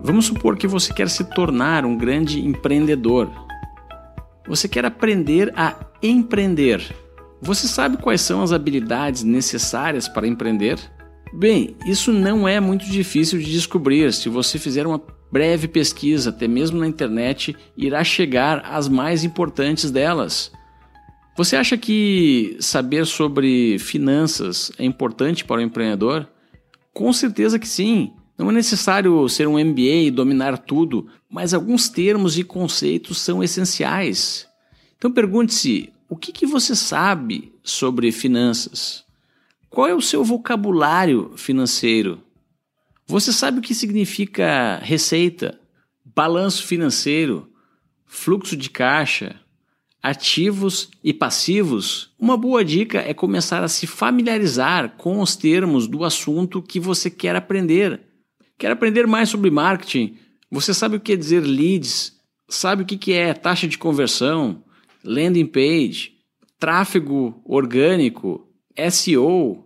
Vamos 0.00 0.26
supor 0.26 0.56
que 0.56 0.66
você 0.66 0.92
quer 0.92 1.10
se 1.10 1.24
tornar 1.24 1.84
um 1.84 1.96
grande 1.96 2.44
empreendedor. 2.44 3.30
Você 4.46 4.66
quer 4.66 4.84
aprender 4.84 5.52
a 5.56 5.76
empreender. 6.02 6.94
Você 7.40 7.68
sabe 7.68 7.98
quais 7.98 8.22
são 8.22 8.42
as 8.42 8.52
habilidades 8.52 9.22
necessárias 9.22 10.08
para 10.08 10.26
empreender? 10.26 10.78
Bem, 11.34 11.76
isso 11.86 12.12
não 12.12 12.46
é 12.48 12.60
muito 12.60 12.86
difícil 12.86 13.38
de 13.38 13.50
descobrir. 13.50 14.12
Se 14.12 14.28
você 14.28 14.58
fizer 14.58 14.86
uma 14.86 15.00
breve 15.34 15.66
pesquisa, 15.66 16.30
até 16.30 16.46
mesmo 16.46 16.78
na 16.78 16.86
internet, 16.86 17.56
irá 17.76 18.04
chegar 18.04 18.60
às 18.64 18.88
mais 18.88 19.24
importantes 19.24 19.90
delas. 19.90 20.52
Você 21.36 21.56
acha 21.56 21.76
que 21.76 22.56
saber 22.60 23.04
sobre 23.04 23.76
finanças 23.80 24.70
é 24.78 24.84
importante 24.84 25.44
para 25.44 25.60
o 25.60 25.64
empreendedor? 25.64 26.28
Com 26.92 27.12
certeza 27.12 27.58
que 27.58 27.66
sim. 27.66 28.12
Não 28.38 28.48
é 28.48 28.52
necessário 28.52 29.28
ser 29.28 29.48
um 29.48 29.58
MBA 29.58 30.04
e 30.06 30.10
dominar 30.12 30.56
tudo, 30.56 31.08
mas 31.28 31.52
alguns 31.52 31.88
termos 31.88 32.38
e 32.38 32.44
conceitos 32.44 33.18
são 33.18 33.42
essenciais. 33.42 34.46
Então 34.96 35.10
pergunte-se: 35.10 35.92
o 36.08 36.14
que, 36.14 36.30
que 36.30 36.46
você 36.46 36.76
sabe 36.76 37.52
sobre 37.60 38.12
finanças? 38.12 39.02
Qual 39.68 39.88
é 39.88 39.94
o 39.94 40.00
seu 40.00 40.22
vocabulário 40.22 41.32
financeiro? 41.34 42.22
Você 43.06 43.32
sabe 43.32 43.58
o 43.58 43.62
que 43.62 43.74
significa 43.74 44.78
receita, 44.82 45.60
balanço 46.04 46.64
financeiro, 46.64 47.50
fluxo 48.06 48.56
de 48.56 48.70
caixa, 48.70 49.40
ativos 50.02 50.90
e 51.02 51.12
passivos? 51.12 52.12
Uma 52.18 52.36
boa 52.36 52.64
dica 52.64 52.98
é 52.98 53.12
começar 53.12 53.62
a 53.62 53.68
se 53.68 53.86
familiarizar 53.86 54.96
com 54.96 55.20
os 55.20 55.36
termos 55.36 55.86
do 55.86 56.04
assunto 56.04 56.62
que 56.62 56.80
você 56.80 57.10
quer 57.10 57.36
aprender. 57.36 58.00
Quer 58.58 58.70
aprender 58.70 59.06
mais 59.06 59.28
sobre 59.28 59.50
marketing? 59.50 60.16
Você 60.50 60.72
sabe 60.72 60.96
o 60.96 61.00
que 61.00 61.12
é 61.12 61.16
dizer 61.16 61.40
leads? 61.40 62.14
Sabe 62.48 62.82
o 62.82 62.86
que 62.86 63.12
é 63.12 63.34
taxa 63.34 63.66
de 63.66 63.76
conversão? 63.76 64.64
landing 65.04 65.46
page, 65.46 66.12
tráfego 66.58 67.40
orgânico, 67.44 68.48
SEO. 68.90 69.64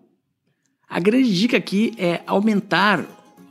A 0.88 0.98
grande 0.98 1.32
dica 1.32 1.56
aqui 1.56 1.94
é 1.96 2.22
aumentar 2.26 3.06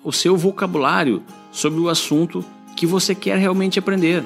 o 0.08 0.12
seu 0.14 0.38
vocabulário 0.38 1.22
sobre 1.52 1.82
o 1.82 1.90
assunto 1.90 2.42
que 2.78 2.86
você 2.86 3.14
quer 3.14 3.38
realmente 3.38 3.78
aprender. 3.78 4.24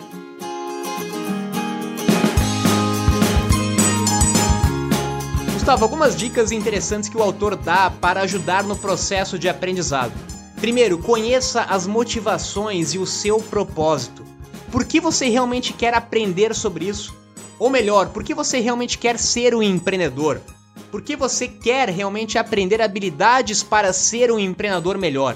Gustavo, 5.53 5.83
algumas 5.83 6.15
dicas 6.15 6.51
interessantes 6.51 7.09
que 7.09 7.17
o 7.17 7.23
autor 7.23 7.55
dá 7.55 7.89
para 7.89 8.21
ajudar 8.21 8.63
no 8.63 8.75
processo 8.75 9.39
de 9.39 9.49
aprendizado. 9.49 10.13
Primeiro, 10.57 10.99
conheça 10.99 11.63
as 11.63 11.87
motivações 11.87 12.93
e 12.93 12.99
o 12.99 13.07
seu 13.07 13.39
propósito. 13.39 14.23
Por 14.71 14.85
que 14.85 14.99
você 14.99 15.29
realmente 15.29 15.73
quer 15.73 15.95
aprender 15.95 16.53
sobre 16.53 16.89
isso? 16.89 17.15
Ou 17.57 17.71
melhor, 17.71 18.09
por 18.09 18.23
que 18.23 18.35
você 18.35 18.59
realmente 18.59 18.99
quer 18.99 19.17
ser 19.17 19.55
um 19.55 19.63
empreendedor? 19.63 20.39
Por 20.91 21.01
que 21.01 21.15
você 21.15 21.47
quer 21.47 21.89
realmente 21.89 22.37
aprender 22.37 22.83
habilidades 22.83 23.63
para 23.63 23.91
ser 23.91 24.31
um 24.31 24.37
empreendedor 24.37 24.95
melhor? 24.99 25.35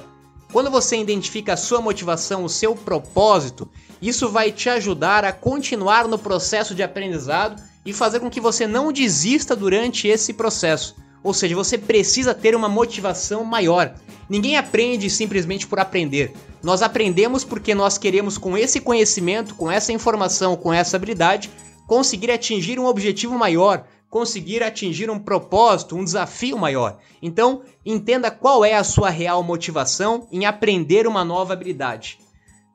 Quando 0.56 0.72
você 0.72 0.96
identifica 0.96 1.52
a 1.52 1.58
sua 1.58 1.82
motivação, 1.82 2.46
o 2.46 2.50
seu 2.50 2.74
propósito, 2.74 3.68
isso 4.02 4.30
vai 4.30 4.54
te 4.54 4.70
ajudar 4.70 5.26
a 5.26 5.34
continuar 5.34 6.08
no 6.08 6.18
processo 6.18 6.74
de 6.74 6.82
aprendizado 6.82 7.62
e 7.86 7.92
fazer 7.92 8.22
com 8.22 8.30
que 8.30 8.40
você 8.40 8.66
não 8.66 8.90
desista 8.90 9.54
durante 9.54 10.08
esse 10.08 10.32
processo. 10.32 10.96
Ou 11.22 11.34
seja, 11.34 11.54
você 11.58 11.78
precisa 11.78 12.34
ter 12.34 12.56
uma 12.56 12.70
motivação 12.70 13.44
maior. 13.44 13.96
Ninguém 14.30 14.56
aprende 14.56 15.10
simplesmente 15.10 15.68
por 15.68 15.78
aprender. 15.78 16.32
Nós 16.64 16.82
aprendemos 16.82 17.44
porque 17.44 17.76
nós 17.76 17.98
queremos, 17.98 18.38
com 18.38 18.58
esse 18.58 18.80
conhecimento, 18.80 19.56
com 19.56 19.70
essa 19.70 19.92
informação, 19.92 20.56
com 20.56 20.72
essa 20.72 20.96
habilidade, 20.96 21.52
conseguir 21.86 22.32
atingir 22.32 22.80
um 22.80 22.86
objetivo 22.86 23.38
maior, 23.38 23.86
conseguir 24.10 24.64
atingir 24.64 25.10
um 25.10 25.20
propósito, 25.20 25.96
um 25.96 26.04
desafio 26.04 26.58
maior. 26.58 27.00
Então, 27.22 27.64
entenda 27.86 28.32
qual 28.32 28.64
é 28.64 28.76
a 28.76 28.84
sua 28.84 29.10
real 29.10 29.44
motivação 29.44 30.28
em 30.32 30.46
aprender 30.46 31.08
uma 31.08 31.26
nova 31.26 31.54
habilidade. 31.54 32.20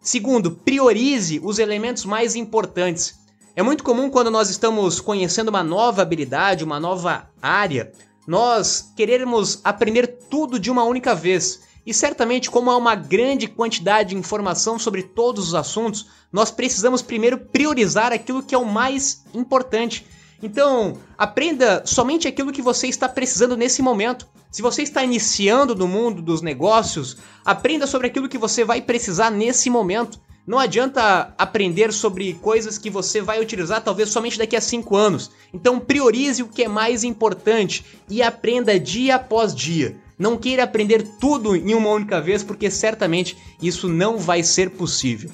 Segundo, 0.01 0.53
priorize 0.53 1.41
os 1.43 1.59
elementos 1.59 2.05
mais 2.05 2.35
importantes. 2.35 3.19
É 3.55 3.63
muito 3.63 3.85
comum 3.85 4.09
quando 4.09 4.31
nós 4.31 4.49
estamos 4.49 5.01
conhecendo 5.01 5.49
uma 5.49 5.63
nova 5.63 6.03
habilidade, 6.03 6.65
uma 6.65 6.81
nova 6.81 7.29
área, 7.43 7.93
nós 8.27 8.93
queremos 8.97 9.61
aprender 9.65 10.07
tudo 10.07 10.59
de 10.59 10.71
uma 10.71 10.85
única 10.85 11.15
vez. 11.15 11.63
E 11.85 11.93
certamente, 11.93 12.51
como 12.51 12.71
há 12.71 12.77
uma 12.77 12.95
grande 12.95 13.49
quantidade 13.49 14.11
de 14.11 14.17
informação 14.17 14.79
sobre 14.79 15.03
todos 15.03 15.49
os 15.49 15.55
assuntos, 15.55 16.07
nós 16.33 16.51
precisamos 16.51 17.03
primeiro 17.03 17.39
priorizar 17.39 18.13
aquilo 18.13 18.43
que 18.43 18.55
é 18.55 18.59
o 18.59 18.65
mais 18.65 19.25
importante. 19.35 20.07
Então, 20.43 20.97
aprenda 21.19 21.83
somente 21.85 22.27
aquilo 22.27 22.53
que 22.53 22.63
você 22.63 22.87
está 22.87 23.09
precisando 23.09 23.57
nesse 23.57 23.83
momento. 23.83 24.27
Se 24.51 24.63
você 24.63 24.83
está 24.83 25.05
iniciando 25.05 25.75
no 25.75 25.87
mundo 25.87 26.23
dos 26.23 26.43
negócios, 26.43 27.19
aprenda 27.45 27.87
sobre 27.87 28.07
aquilo 28.07 28.29
que 28.29 28.39
você 28.39 28.65
vai 28.65 28.81
precisar 28.81 29.31
nesse 29.31 29.69
momento. 29.69 30.19
Não 30.47 30.59
adianta 30.59 31.33
aprender 31.39 31.93
sobre 31.93 32.35
coisas 32.35 32.79
que 32.79 32.91
você 32.91 33.21
vai 33.21 33.41
utilizar 33.41 33.83
talvez 33.83 34.09
somente 34.09 34.39
daqui 34.39 34.57
a 34.57 34.61
5 34.61 34.97
anos. 34.97 35.31
Então 35.53 35.79
priorize 35.79 36.43
o 36.43 36.49
que 36.49 36.65
é 36.65 36.69
mais 36.69 37.05
importante 37.05 37.85
e 38.09 38.23
aprenda 38.23 38.81
dia 38.81 39.17
após 39.17 39.55
dia. 39.55 39.97
Não 40.19 40.37
queira 40.37 40.65
aprender 40.65 41.03
tudo 41.21 41.55
em 41.55 41.75
uma 41.75 41.91
única 41.91 42.21
vez, 42.21 42.43
porque 42.43 42.71
certamente 42.71 43.37
isso 43.63 43.89
não 43.89 44.19
vai 44.19 44.43
ser 44.43 44.71
possível. 44.71 45.31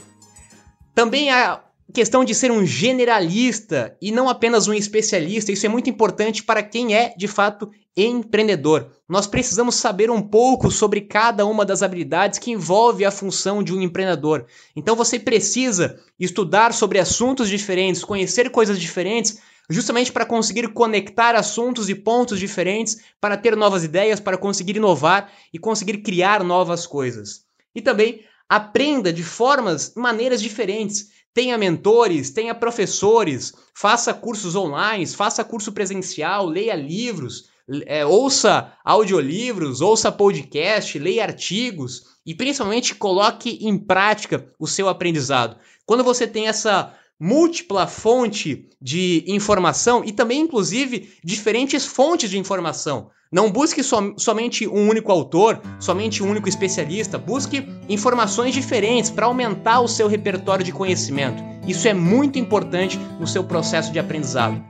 Também 0.95 1.31
há 1.31 1.61
questão 1.93 2.25
de 2.25 2.35
ser 2.35 2.51
um 2.51 2.67
generalista 2.67 3.97
e 4.03 4.11
não 4.11 4.29
apenas 4.29 4.67
um 4.69 4.75
especialista. 4.75 5.53
Isso 5.53 5.67
é 5.67 5.69
muito 5.69 5.89
importante 5.89 6.43
para 6.43 6.63
quem 6.63 6.95
é, 6.95 7.15
de 7.17 7.29
fato, 7.29 7.71
empreendedor. 7.97 8.91
Nós 9.09 9.27
precisamos 9.27 9.77
saber 9.77 10.11
um 10.11 10.21
pouco 10.21 10.71
sobre 10.71 11.01
cada 11.01 11.47
uma 11.47 11.65
das 11.65 11.83
habilidades 11.83 12.39
que 12.39 12.51
envolve 12.51 13.05
a 13.05 13.11
função 13.11 13.63
de 13.63 13.73
um 13.73 13.81
empreendedor. 13.81 14.47
Então 14.75 14.95
você 14.95 15.19
precisa 15.19 15.99
estudar 16.19 16.75
sobre 16.75 16.99
assuntos 16.99 17.49
diferentes, 17.49 18.05
conhecer 18.05 18.51
coisas 18.51 18.79
diferentes, 18.79 19.39
justamente 19.71 20.13
para 20.13 20.27
conseguir 20.27 20.69
conectar 20.69 21.35
assuntos 21.35 21.89
e 21.89 21.95
pontos 21.95 22.39
diferentes, 22.39 22.99
para 23.21 23.37
ter 23.37 23.57
novas 23.57 23.85
ideias, 23.85 24.21
para 24.21 24.37
conseguir 24.37 24.77
inovar 24.77 25.33
e 25.53 25.59
conseguir 25.59 25.99
criar 25.99 26.45
novas 26.45 26.87
coisas. 26.87 27.45
E 27.75 27.81
também 27.81 28.23
aprenda 28.49 29.13
de 29.13 29.23
formas, 29.25 29.93
maneiras 29.97 30.41
diferentes 30.43 31.16
tenha 31.37 31.59
mentores, 31.59 32.31
tenha 32.31 32.55
professores, 32.55 33.53
faça 33.75 34.15
cursos 34.15 34.57
online, 34.57 35.07
faça 35.07 35.45
curso 35.45 35.71
presencial, 35.71 36.47
leia 36.47 36.75
livros, 36.75 37.51
é, 37.85 38.07
ouça 38.07 38.73
audiolivros, 38.83 39.83
ouça 39.83 40.11
podcast, 40.11 40.99
leia 40.99 41.25
artigos 41.25 42.05
e 42.25 42.35
principalmente 42.35 42.95
coloque 42.95 43.59
em 43.61 43.77
prática 43.77 44.51
o 44.59 44.67
seu 44.67 44.89
aprendizado. 44.89 45.59
Quando 45.85 46.03
você 46.03 46.27
tem 46.27 46.49
essa 46.49 46.95
múltipla 47.21 47.87
fonte 47.87 48.71
de 48.81 49.23
informação 49.27 50.03
e 50.03 50.13
também, 50.13 50.41
inclusive, 50.41 51.19
diferentes 51.23 51.85
fontes 51.85 52.31
de 52.31 52.39
informação. 52.39 53.11
Não 53.31 53.51
busque 53.51 53.83
som 53.83 54.15
somente 54.17 54.69
um 54.69 54.89
único 54.89 55.11
autor, 55.11 55.61
somente 55.81 56.23
um 56.23 56.31
único 56.31 56.49
especialista. 56.49 57.19
Busque 57.19 57.67
informações 57.89 58.55
diferentes 58.55 59.11
para 59.11 59.27
aumentar 59.27 59.81
o 59.81 59.89
seu 59.89 60.07
repertório 60.07 60.65
de 60.65 60.71
conhecimento. 60.71 61.43
Isso 61.67 61.89
é 61.89 61.95
muito 61.95 62.39
importante 62.39 62.99
no 63.19 63.27
seu 63.27 63.43
processo 63.43 63.93
de 63.93 63.99
aprendizado. 63.99 64.63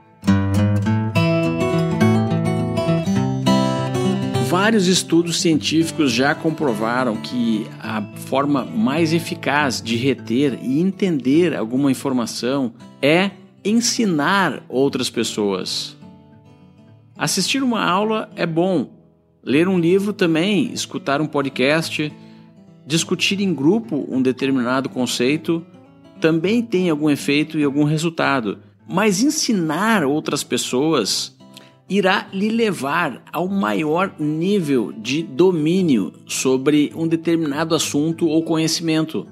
Vários 4.49 4.87
estudos 4.87 5.39
científicos 5.41 6.11
já 6.11 6.35
comprovaram 6.35 7.17
que 7.17 7.67
a 7.79 8.03
forma 8.27 8.65
mais 8.65 9.13
eficaz 9.13 9.83
de 9.83 9.97
reter 9.97 10.59
e 10.63 10.81
entender 10.81 11.55
alguma 11.55 11.91
informação 11.91 12.73
é 13.03 13.33
ensinar 13.63 14.63
outras 14.69 15.11
pessoas. 15.11 15.96
Assistir 17.19 17.63
uma 17.63 17.83
aula 17.83 18.31
é 18.37 18.45
bom, 18.45 18.91
ler 19.43 19.69
um 19.69 19.79
livro 19.79 20.13
também, 20.13 20.73
escutar 20.73 21.21
um 21.21 21.27
podcast, 21.27 22.13
discutir 22.87 23.41
em 23.41 23.55
grupo 23.55 24.07
um 24.09 24.21
determinado 24.21 24.89
conceito 24.89 25.65
também 26.21 26.63
tem 26.63 26.91
algum 26.91 27.11
efeito 27.11 27.59
e 27.59 27.65
algum 27.65 27.85
resultado, 27.85 28.59
mas 28.89 29.23
ensinar 29.23 30.05
outras 30.05 30.43
pessoas 30.43 31.37
irá 31.89 32.29
lhe 32.33 32.49
levar 32.49 33.23
ao 33.33 33.49
maior 33.49 34.15
nível 34.19 34.93
de 34.93 35.23
domínio 35.23 36.13
sobre 36.27 36.93
um 36.97 37.07
determinado 37.07 37.75
assunto 37.75 38.27
ou 38.27 38.43
conhecimento. 38.43 39.27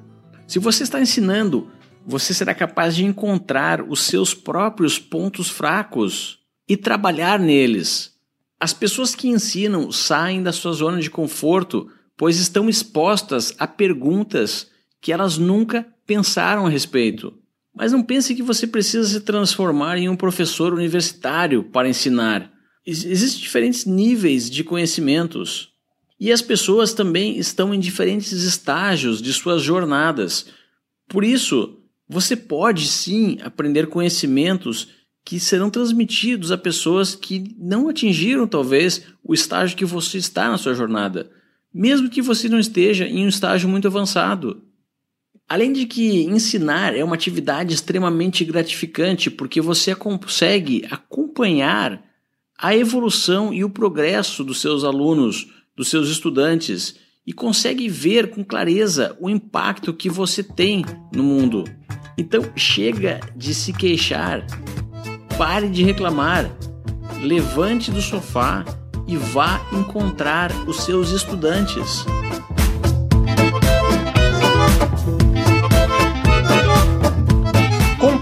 Se 0.47 0.59
você 0.59 0.85
está 0.85 1.01
ensinando, 1.01 1.69
você 2.07 2.33
será 2.33 2.55
capaz 2.55 2.95
de 2.95 3.05
encontrar 3.05 3.83
os 3.83 4.03
seus 4.03 4.35
próprios 4.35 4.99
pontos 4.99 5.49
fracos 5.49 6.44
e 6.69 6.77
trabalhar 6.77 7.39
neles. 7.39 8.13
As 8.59 8.73
pessoas 8.73 9.15
que 9.15 9.29
ensinam 9.29 9.93
saem 9.93 10.43
da 10.43 10.53
sua 10.53 10.73
zona 10.73 11.01
de 11.01 11.11
conforto, 11.11 11.91
pois 12.17 12.39
estão 12.39 12.69
expostas 12.69 13.55
a 13.59 13.67
perguntas 13.67 14.71
que 15.01 15.13
elas 15.13 15.37
nunca 15.37 15.87
pensaram 16.07 16.67
a 16.67 16.71
respeito. 16.71 17.35
Mas 17.75 17.93
não 17.93 18.03
pense 18.03 18.35
que 18.35 18.43
você 18.43 18.67
precisa 18.67 19.09
se 19.09 19.21
transformar 19.21 19.99
em 19.99 20.09
um 20.09 20.17
professor 20.17 20.73
universitário 20.73 21.65
para 21.65 21.89
ensinar. 21.89 22.51
Existem 22.87 23.43
diferentes 23.43 23.85
níveis 23.85 24.49
de 24.49 24.63
conhecimentos. 24.63 25.71
E 26.21 26.31
as 26.31 26.41
pessoas 26.41 26.95
também 26.95 27.37
estão 27.39 27.75
em 27.75 27.81
diferentes 27.81 28.33
estágios 28.33 29.21
de 29.21 29.33
suas 29.33 29.63
jornadas. 29.63 30.47
Por 31.09 31.25
isso, 31.25 31.81
você 32.09 32.37
pode 32.37 32.87
sim 32.87 33.39
aprender 33.43 33.89
conhecimentos 33.89 34.89
que 35.25 35.41
serão 35.41 35.71
transmitidos 35.71 36.53
a 36.53 36.59
pessoas 36.59 37.15
que 37.15 37.55
não 37.59 37.89
atingiram 37.89 38.47
talvez 38.47 39.03
o 39.23 39.33
estágio 39.33 39.77
que 39.77 39.85
você 39.85 40.19
está 40.19 40.51
na 40.51 40.59
sua 40.59 40.75
jornada, 40.75 41.31
mesmo 41.73 42.11
que 42.11 42.21
você 42.21 42.49
não 42.49 42.59
esteja 42.59 43.07
em 43.07 43.25
um 43.25 43.29
estágio 43.29 43.69
muito 43.69 43.89
avançado. 43.89 44.63
Além 45.49 45.73
de 45.73 45.87
que 45.87 46.25
ensinar 46.25 46.95
é 46.95 47.03
uma 47.03 47.15
atividade 47.15 47.75
extremamente 47.75 48.45
gratificante 48.45 49.31
porque 49.31 49.61
você 49.61 49.95
consegue 49.95 50.87
acompanhar 50.91 52.03
a 52.59 52.77
evolução 52.77 53.53
e 53.53 53.65
o 53.65 53.71
progresso 53.71 54.45
dos 54.45 54.61
seus 54.61 54.85
alunos, 54.85 55.49
dos 55.75 55.89
seus 55.89 56.09
estudantes 56.09 56.97
e 57.27 57.33
consegue 57.33 57.89
ver 57.89 58.31
com 58.31 58.45
clareza 58.45 59.17
o 59.19 59.29
impacto 59.29 59.93
que 59.93 60.11
você 60.11 60.43
tem 60.43 60.85
no 61.13 61.23
mundo. 61.23 61.65
Então 62.17 62.43
chega 62.55 63.21
de 63.35 63.55
se 63.55 63.73
queixar 63.73 64.47
Pare 65.37 65.69
de 65.69 65.83
reclamar. 65.83 66.49
Levante 67.21 67.91
do 67.91 68.01
sofá 68.01 68.65
e 69.07 69.17
vá 69.17 69.61
encontrar 69.73 70.53
os 70.69 70.85
seus 70.85 71.11
estudantes. 71.11 72.05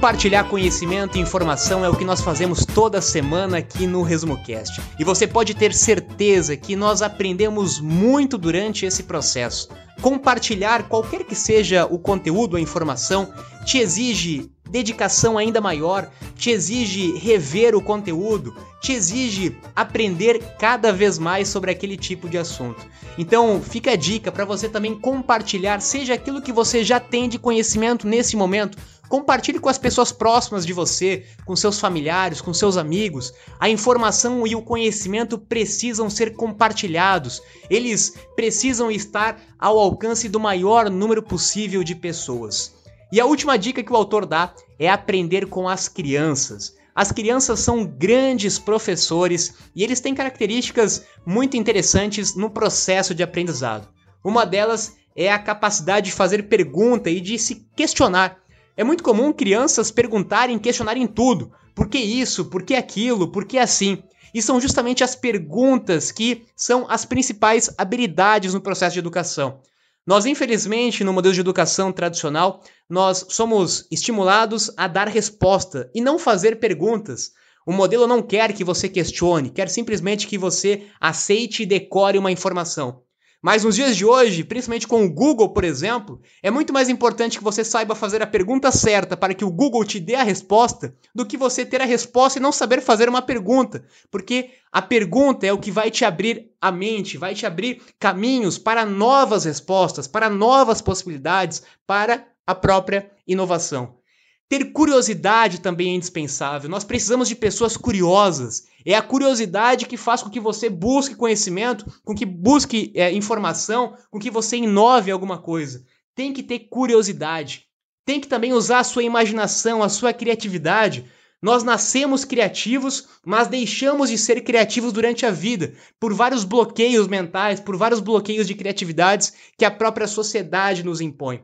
Compartilhar 0.02 0.48
conhecimento 0.48 1.16
e 1.16 1.20
informação 1.20 1.84
é 1.84 1.88
o 1.88 1.94
que 1.94 2.04
nós 2.04 2.20
fazemos 2.20 2.66
toda 2.66 3.00
semana 3.00 3.58
aqui 3.58 3.86
no 3.86 4.02
ResumoCast. 4.02 4.82
E 4.98 5.04
você 5.04 5.28
pode 5.28 5.54
ter 5.54 5.72
certeza 5.72 6.56
que 6.56 6.74
nós 6.74 7.02
aprendemos 7.02 7.78
muito 7.78 8.36
durante 8.36 8.84
esse 8.84 9.04
processo. 9.04 9.68
Compartilhar 10.00 10.88
qualquer 10.88 11.22
que 11.22 11.36
seja 11.36 11.86
o 11.86 12.00
conteúdo 12.00 12.56
a 12.56 12.60
informação 12.60 13.32
te 13.64 13.78
exige 13.78 14.50
dedicação 14.68 15.38
ainda 15.38 15.60
maior, 15.60 16.10
te 16.34 16.50
exige 16.50 17.16
rever 17.18 17.76
o 17.76 17.80
conteúdo, 17.80 18.56
te 18.80 18.92
exige 18.92 19.56
aprender 19.76 20.42
cada 20.58 20.92
vez 20.92 21.16
mais 21.16 21.46
sobre 21.46 21.70
aquele 21.70 21.96
tipo 21.96 22.28
de 22.28 22.38
assunto. 22.38 22.84
Então, 23.18 23.62
fica 23.62 23.92
a 23.92 23.96
dica 23.96 24.32
para 24.32 24.46
você 24.46 24.68
também 24.68 24.98
compartilhar, 24.98 25.80
seja 25.80 26.14
aquilo 26.14 26.40
que 26.40 26.52
você 26.52 26.82
já 26.82 26.98
tem 26.98 27.28
de 27.28 27.38
conhecimento 27.38 28.06
nesse 28.06 28.34
momento, 28.34 28.78
compartilhe 29.12 29.58
com 29.58 29.68
as 29.68 29.76
pessoas 29.76 30.10
próximas 30.10 30.64
de 30.64 30.72
você, 30.72 31.26
com 31.44 31.54
seus 31.54 31.78
familiares, 31.78 32.40
com 32.40 32.54
seus 32.54 32.78
amigos. 32.78 33.30
A 33.60 33.68
informação 33.68 34.46
e 34.46 34.56
o 34.56 34.62
conhecimento 34.62 35.36
precisam 35.36 36.08
ser 36.08 36.34
compartilhados. 36.34 37.42
Eles 37.68 38.14
precisam 38.34 38.90
estar 38.90 39.38
ao 39.58 39.78
alcance 39.78 40.30
do 40.30 40.40
maior 40.40 40.88
número 40.88 41.22
possível 41.22 41.84
de 41.84 41.94
pessoas. 41.94 42.74
E 43.12 43.20
a 43.20 43.26
última 43.26 43.58
dica 43.58 43.82
que 43.82 43.92
o 43.92 43.96
autor 43.96 44.24
dá 44.24 44.54
é 44.78 44.88
aprender 44.88 45.46
com 45.46 45.68
as 45.68 45.88
crianças. 45.88 46.74
As 46.94 47.12
crianças 47.12 47.60
são 47.60 47.84
grandes 47.84 48.58
professores 48.58 49.52
e 49.76 49.84
eles 49.84 50.00
têm 50.00 50.14
características 50.14 51.04
muito 51.26 51.54
interessantes 51.54 52.34
no 52.34 52.48
processo 52.48 53.14
de 53.14 53.22
aprendizado. 53.22 53.90
Uma 54.24 54.46
delas 54.46 54.96
é 55.14 55.30
a 55.30 55.38
capacidade 55.38 56.06
de 56.06 56.12
fazer 56.12 56.44
pergunta 56.44 57.10
e 57.10 57.20
de 57.20 57.38
se 57.38 57.66
questionar. 57.76 58.41
É 58.76 58.82
muito 58.82 59.04
comum 59.04 59.32
crianças 59.32 59.90
perguntarem 59.90 60.56
e 60.56 60.60
questionarem 60.60 61.06
tudo. 61.06 61.52
Por 61.74 61.88
que 61.88 61.98
isso? 61.98 62.46
Por 62.46 62.62
que 62.62 62.74
aquilo? 62.74 63.30
Por 63.30 63.44
que 63.44 63.58
assim? 63.58 64.02
E 64.34 64.40
são 64.40 64.60
justamente 64.60 65.04
as 65.04 65.14
perguntas 65.14 66.10
que 66.10 66.44
são 66.56 66.86
as 66.88 67.04
principais 67.04 67.74
habilidades 67.76 68.54
no 68.54 68.60
processo 68.60 68.94
de 68.94 68.98
educação. 68.98 69.60
Nós, 70.06 70.26
infelizmente, 70.26 71.04
no 71.04 71.12
modelo 71.12 71.34
de 71.34 71.40
educação 71.40 71.92
tradicional, 71.92 72.62
nós 72.88 73.26
somos 73.28 73.86
estimulados 73.90 74.70
a 74.76 74.88
dar 74.88 75.06
resposta 75.06 75.90
e 75.94 76.00
não 76.00 76.18
fazer 76.18 76.58
perguntas. 76.58 77.32
O 77.64 77.72
modelo 77.72 78.06
não 78.06 78.20
quer 78.20 78.52
que 78.52 78.64
você 78.64 78.88
questione, 78.88 79.50
quer 79.50 79.68
simplesmente 79.68 80.26
que 80.26 80.36
você 80.36 80.86
aceite 81.00 81.62
e 81.62 81.66
decore 81.66 82.18
uma 82.18 82.32
informação. 82.32 83.02
Mas 83.42 83.64
nos 83.64 83.74
dias 83.74 83.96
de 83.96 84.04
hoje, 84.04 84.44
principalmente 84.44 84.86
com 84.86 85.04
o 85.04 85.12
Google, 85.12 85.48
por 85.48 85.64
exemplo, 85.64 86.20
é 86.40 86.48
muito 86.48 86.72
mais 86.72 86.88
importante 86.88 87.38
que 87.38 87.42
você 87.42 87.64
saiba 87.64 87.92
fazer 87.96 88.22
a 88.22 88.26
pergunta 88.26 88.70
certa 88.70 89.16
para 89.16 89.34
que 89.34 89.44
o 89.44 89.50
Google 89.50 89.84
te 89.84 89.98
dê 89.98 90.14
a 90.14 90.22
resposta 90.22 90.94
do 91.12 91.26
que 91.26 91.36
você 91.36 91.66
ter 91.66 91.82
a 91.82 91.84
resposta 91.84 92.38
e 92.38 92.42
não 92.42 92.52
saber 92.52 92.80
fazer 92.80 93.08
uma 93.08 93.20
pergunta. 93.20 93.84
Porque 94.12 94.50
a 94.70 94.80
pergunta 94.80 95.44
é 95.44 95.52
o 95.52 95.58
que 95.58 95.72
vai 95.72 95.90
te 95.90 96.04
abrir 96.04 96.52
a 96.60 96.70
mente, 96.70 97.18
vai 97.18 97.34
te 97.34 97.44
abrir 97.44 97.82
caminhos 97.98 98.58
para 98.58 98.86
novas 98.86 99.44
respostas, 99.44 100.06
para 100.06 100.30
novas 100.30 100.80
possibilidades, 100.80 101.64
para 101.84 102.24
a 102.46 102.54
própria 102.54 103.10
inovação. 103.26 104.01
Ter 104.48 104.72
curiosidade 104.72 105.60
também 105.60 105.92
é 105.92 105.94
indispensável. 105.94 106.68
Nós 106.68 106.84
precisamos 106.84 107.26
de 107.28 107.34
pessoas 107.34 107.76
curiosas. 107.76 108.64
É 108.84 108.94
a 108.94 109.00
curiosidade 109.00 109.86
que 109.86 109.96
faz 109.96 110.22
com 110.22 110.28
que 110.28 110.40
você 110.40 110.68
busque 110.68 111.14
conhecimento, 111.14 111.86
com 112.04 112.14
que 112.14 112.26
busque 112.26 112.92
é, 112.94 113.10
informação, 113.12 113.96
com 114.10 114.18
que 114.18 114.30
você 114.30 114.56
inove 114.56 115.10
alguma 115.10 115.38
coisa. 115.38 115.82
Tem 116.14 116.32
que 116.32 116.42
ter 116.42 116.68
curiosidade. 116.68 117.66
tem 118.04 118.20
que 118.20 118.26
também 118.26 118.52
usar 118.52 118.80
a 118.80 118.84
sua 118.84 119.02
imaginação, 119.02 119.82
a 119.82 119.88
sua 119.88 120.12
criatividade. 120.12 121.10
Nós 121.40 121.64
nascemos 121.64 122.24
criativos, 122.24 123.08
mas 123.24 123.48
deixamos 123.48 124.10
de 124.10 124.18
ser 124.18 124.42
criativos 124.42 124.92
durante 124.92 125.26
a 125.26 125.30
vida, 125.30 125.74
por 125.98 126.12
vários 126.14 126.44
bloqueios 126.44 127.08
mentais, 127.08 127.58
por 127.58 127.76
vários 127.76 128.00
bloqueios 128.00 128.46
de 128.46 128.54
criatividades 128.54 129.32
que 129.56 129.64
a 129.64 129.70
própria 129.70 130.06
sociedade 130.06 130.84
nos 130.84 131.00
impõe. 131.00 131.42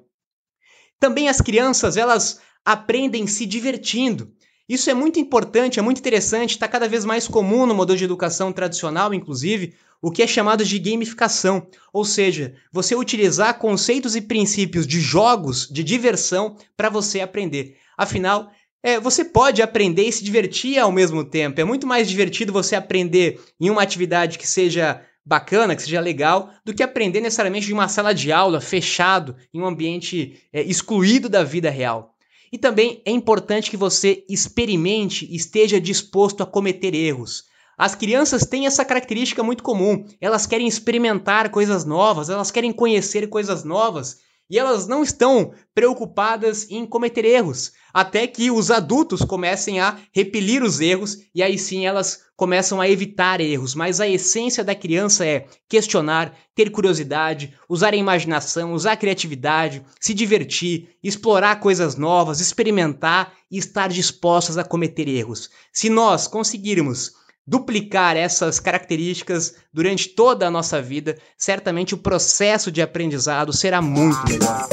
Também 1.00 1.28
as 1.28 1.40
crianças, 1.40 1.96
elas 1.96 2.40
aprendem 2.64 3.26
se 3.26 3.46
divertindo. 3.46 4.32
Isso 4.68 4.90
é 4.90 4.94
muito 4.94 5.18
importante, 5.18 5.78
é 5.78 5.82
muito 5.82 5.98
interessante, 5.98 6.50
está 6.50 6.68
cada 6.68 6.86
vez 6.86 7.04
mais 7.04 7.26
comum 7.26 7.64
no 7.64 7.74
modelo 7.74 7.96
de 7.96 8.04
educação 8.04 8.52
tradicional, 8.52 9.14
inclusive, 9.14 9.74
o 10.00 10.10
que 10.10 10.22
é 10.22 10.26
chamado 10.26 10.64
de 10.64 10.78
gamificação, 10.78 11.66
ou 11.92 12.04
seja, 12.04 12.54
você 12.70 12.94
utilizar 12.94 13.58
conceitos 13.58 14.14
e 14.14 14.20
princípios 14.20 14.86
de 14.86 15.00
jogos 15.00 15.66
de 15.68 15.82
diversão 15.82 16.56
para 16.76 16.90
você 16.90 17.20
aprender. 17.20 17.76
Afinal, 17.96 18.50
é, 18.82 19.00
você 19.00 19.24
pode 19.24 19.60
aprender 19.60 20.04
e 20.04 20.12
se 20.12 20.22
divertir 20.22 20.78
ao 20.78 20.92
mesmo 20.92 21.24
tempo. 21.24 21.60
É 21.60 21.64
muito 21.64 21.86
mais 21.86 22.08
divertido 22.08 22.52
você 22.52 22.76
aprender 22.76 23.40
em 23.60 23.70
uma 23.70 23.82
atividade 23.82 24.38
que 24.38 24.46
seja 24.46 25.02
bacana, 25.24 25.74
que 25.74 25.82
seja 25.82 26.00
legal, 26.00 26.50
do 26.64 26.72
que 26.72 26.82
aprender 26.82 27.20
necessariamente 27.20 27.66
de 27.66 27.72
uma 27.72 27.88
sala 27.88 28.14
de 28.14 28.30
aula 28.32 28.60
fechado, 28.60 29.36
em 29.52 29.60
um 29.60 29.66
ambiente 29.66 30.42
é, 30.52 30.62
excluído 30.62 31.28
da 31.28 31.42
vida 31.42 31.70
real. 31.70 32.14
E 32.52 32.58
também 32.58 33.02
é 33.04 33.10
importante 33.10 33.70
que 33.70 33.76
você 33.76 34.24
experimente 34.28 35.26
e 35.30 35.36
esteja 35.36 35.80
disposto 35.80 36.42
a 36.42 36.46
cometer 36.46 36.94
erros. 36.94 37.44
As 37.76 37.94
crianças 37.94 38.44
têm 38.44 38.66
essa 38.66 38.84
característica 38.84 39.42
muito 39.42 39.62
comum. 39.62 40.04
Elas 40.20 40.46
querem 40.46 40.66
experimentar 40.66 41.50
coisas 41.50 41.84
novas, 41.84 42.28
elas 42.28 42.50
querem 42.50 42.72
conhecer 42.72 43.28
coisas 43.28 43.62
novas 43.62 44.18
e 44.50 44.58
elas 44.58 44.86
não 44.86 45.02
estão 45.02 45.52
preocupadas 45.74 46.66
em 46.70 46.86
cometer 46.86 47.24
erros, 47.24 47.72
até 47.92 48.26
que 48.26 48.50
os 48.50 48.70
adultos 48.70 49.22
comecem 49.22 49.80
a 49.80 49.98
repelir 50.12 50.62
os 50.62 50.80
erros 50.80 51.18
e 51.34 51.42
aí 51.42 51.58
sim 51.58 51.86
elas 51.86 52.26
começam 52.36 52.80
a 52.80 52.88
evitar 52.88 53.40
erros. 53.40 53.74
Mas 53.74 54.00
a 54.00 54.08
essência 54.08 54.62
da 54.62 54.74
criança 54.74 55.26
é 55.26 55.46
questionar, 55.68 56.34
ter 56.54 56.70
curiosidade, 56.70 57.54
usar 57.68 57.92
a 57.92 57.96
imaginação, 57.96 58.72
usar 58.72 58.92
a 58.92 58.96
criatividade, 58.96 59.84
se 60.00 60.14
divertir, 60.14 60.90
explorar 61.02 61.60
coisas 61.60 61.96
novas, 61.96 62.40
experimentar 62.40 63.32
e 63.50 63.58
estar 63.58 63.88
dispostas 63.88 64.56
a 64.56 64.64
cometer 64.64 65.08
erros. 65.08 65.50
Se 65.72 65.90
nós 65.90 66.26
conseguirmos 66.26 67.12
duplicar 67.48 68.14
essas 68.14 68.60
características 68.60 69.54
durante 69.72 70.10
toda 70.10 70.46
a 70.46 70.50
nossa 70.50 70.82
vida, 70.82 71.16
certamente 71.34 71.94
o 71.94 71.98
processo 71.98 72.70
de 72.70 72.82
aprendizado 72.82 73.54
será 73.54 73.80
muito 73.80 74.22
melhor. 74.28 74.68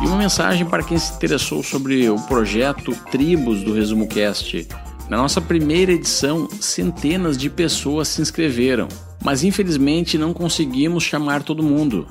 E 0.00 0.06
uma 0.06 0.16
mensagem 0.16 0.64
para 0.64 0.84
quem 0.84 0.96
se 0.96 1.12
interessou 1.12 1.60
sobre 1.60 2.08
o 2.08 2.20
projeto 2.20 2.94
Tribos 3.10 3.64
do 3.64 3.74
Resumo 3.74 4.06
Cast. 4.06 4.68
Na 5.08 5.16
nossa 5.16 5.40
primeira 5.40 5.90
edição, 5.90 6.48
centenas 6.60 7.36
de 7.36 7.50
pessoas 7.50 8.06
se 8.06 8.22
inscreveram, 8.22 8.86
mas 9.24 9.42
infelizmente 9.42 10.16
não 10.16 10.32
conseguimos 10.32 11.02
chamar 11.02 11.42
todo 11.42 11.64
mundo. 11.64 12.06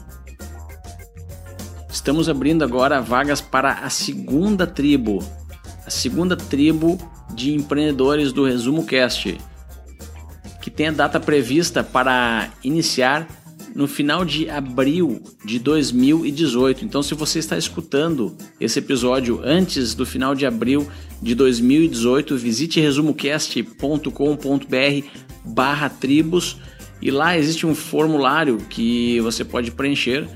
Estamos 1.90 2.28
abrindo 2.28 2.66
agora 2.66 3.02
vagas 3.02 3.40
para 3.40 3.72
a 3.72 3.90
segunda 3.90 4.68
tribo, 4.68 5.24
a 5.88 5.90
segunda 5.90 6.36
tribo 6.36 6.98
de 7.34 7.54
empreendedores 7.54 8.34
do 8.34 8.44
Resumo 8.44 8.86
Cast, 8.86 9.38
que 10.62 10.70
tem 10.70 10.90
a 10.90 10.92
data 10.92 11.18
prevista 11.18 11.82
para 11.82 12.50
iniciar 12.62 13.26
no 13.74 13.88
final 13.88 14.26
de 14.26 14.50
abril 14.50 15.22
de 15.46 15.60
2018. 15.60 16.84
Então, 16.84 17.02
se 17.02 17.16
você 17.16 17.40
está 17.40 17.58
escutando 17.58 18.36
esse 18.60 18.80
episódio 18.80 19.40
antes 19.44 19.94
do 19.94 20.06
final 20.06 20.36
de 20.36 20.46
abril 20.46 20.90
de 21.22 21.34
2018, 21.34 22.36
visite 22.36 22.82
resumocast.com.br 22.82 25.08
barra 25.46 25.90
tribos 25.90 26.58
e 27.02 27.12
lá 27.12 27.38
existe 27.38 27.66
um 27.66 27.74
formulário 27.74 28.58
que 28.70 29.22
você 29.22 29.46
pode 29.46 29.72
preencher 29.72 30.28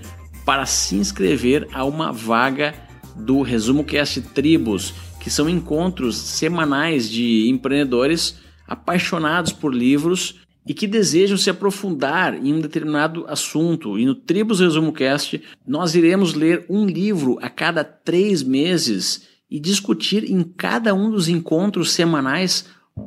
para 0.45 0.65
se 0.65 0.95
inscrever 0.95 1.67
a 1.73 1.83
uma 1.83 2.13
vaga 2.13 2.73
do 3.15 3.41
Resumo 3.41 3.83
Cast 3.83 4.21
Tribos 4.21 4.93
que 5.21 5.29
são 5.29 5.47
encontros 5.47 6.17
semanais 6.17 7.07
de 7.07 7.47
empreendedores 7.47 8.39
apaixonados 8.67 9.53
por 9.53 9.71
livros 9.71 10.41
e 10.65 10.73
que 10.73 10.87
desejam 10.87 11.37
se 11.37 11.47
aprofundar 11.47 12.33
em 12.33 12.51
um 12.51 12.59
determinado 12.59 13.25
assunto. 13.27 13.99
E 13.99 14.05
no 14.05 14.15
Tribos 14.15 14.59
Resumo 14.59 14.91
Cast, 14.91 15.39
nós 15.65 15.93
iremos 15.93 16.33
ler 16.33 16.65
um 16.67 16.87
livro 16.87 17.37
a 17.39 17.49
cada 17.49 17.83
três 17.83 18.41
meses 18.41 19.27
e 19.49 19.59
discutir 19.59 20.23
em 20.23 20.41
cada 20.41 20.91
um 20.95 21.11
dos 21.11 21.27
encontros 21.29 21.91
semanais 21.91 22.65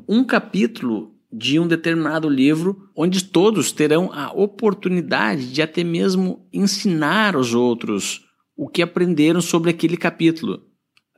um 0.09 0.23
capítulo 0.23 1.17
de 1.33 1.59
um 1.59 1.67
determinado 1.67 2.29
livro, 2.29 2.89
onde 2.95 3.25
todos 3.25 3.73
terão 3.73 4.13
a 4.13 4.33
oportunidade 4.33 5.53
de 5.53 5.61
até 5.61 5.83
mesmo 5.83 6.47
ensinar 6.53 7.35
aos 7.35 7.55
outros 7.55 8.25
o 8.57 8.69
que 8.69 8.83
aprenderam 8.83 9.41
sobre 9.41 9.71
aquele 9.71 9.97
capítulo. 9.97 10.74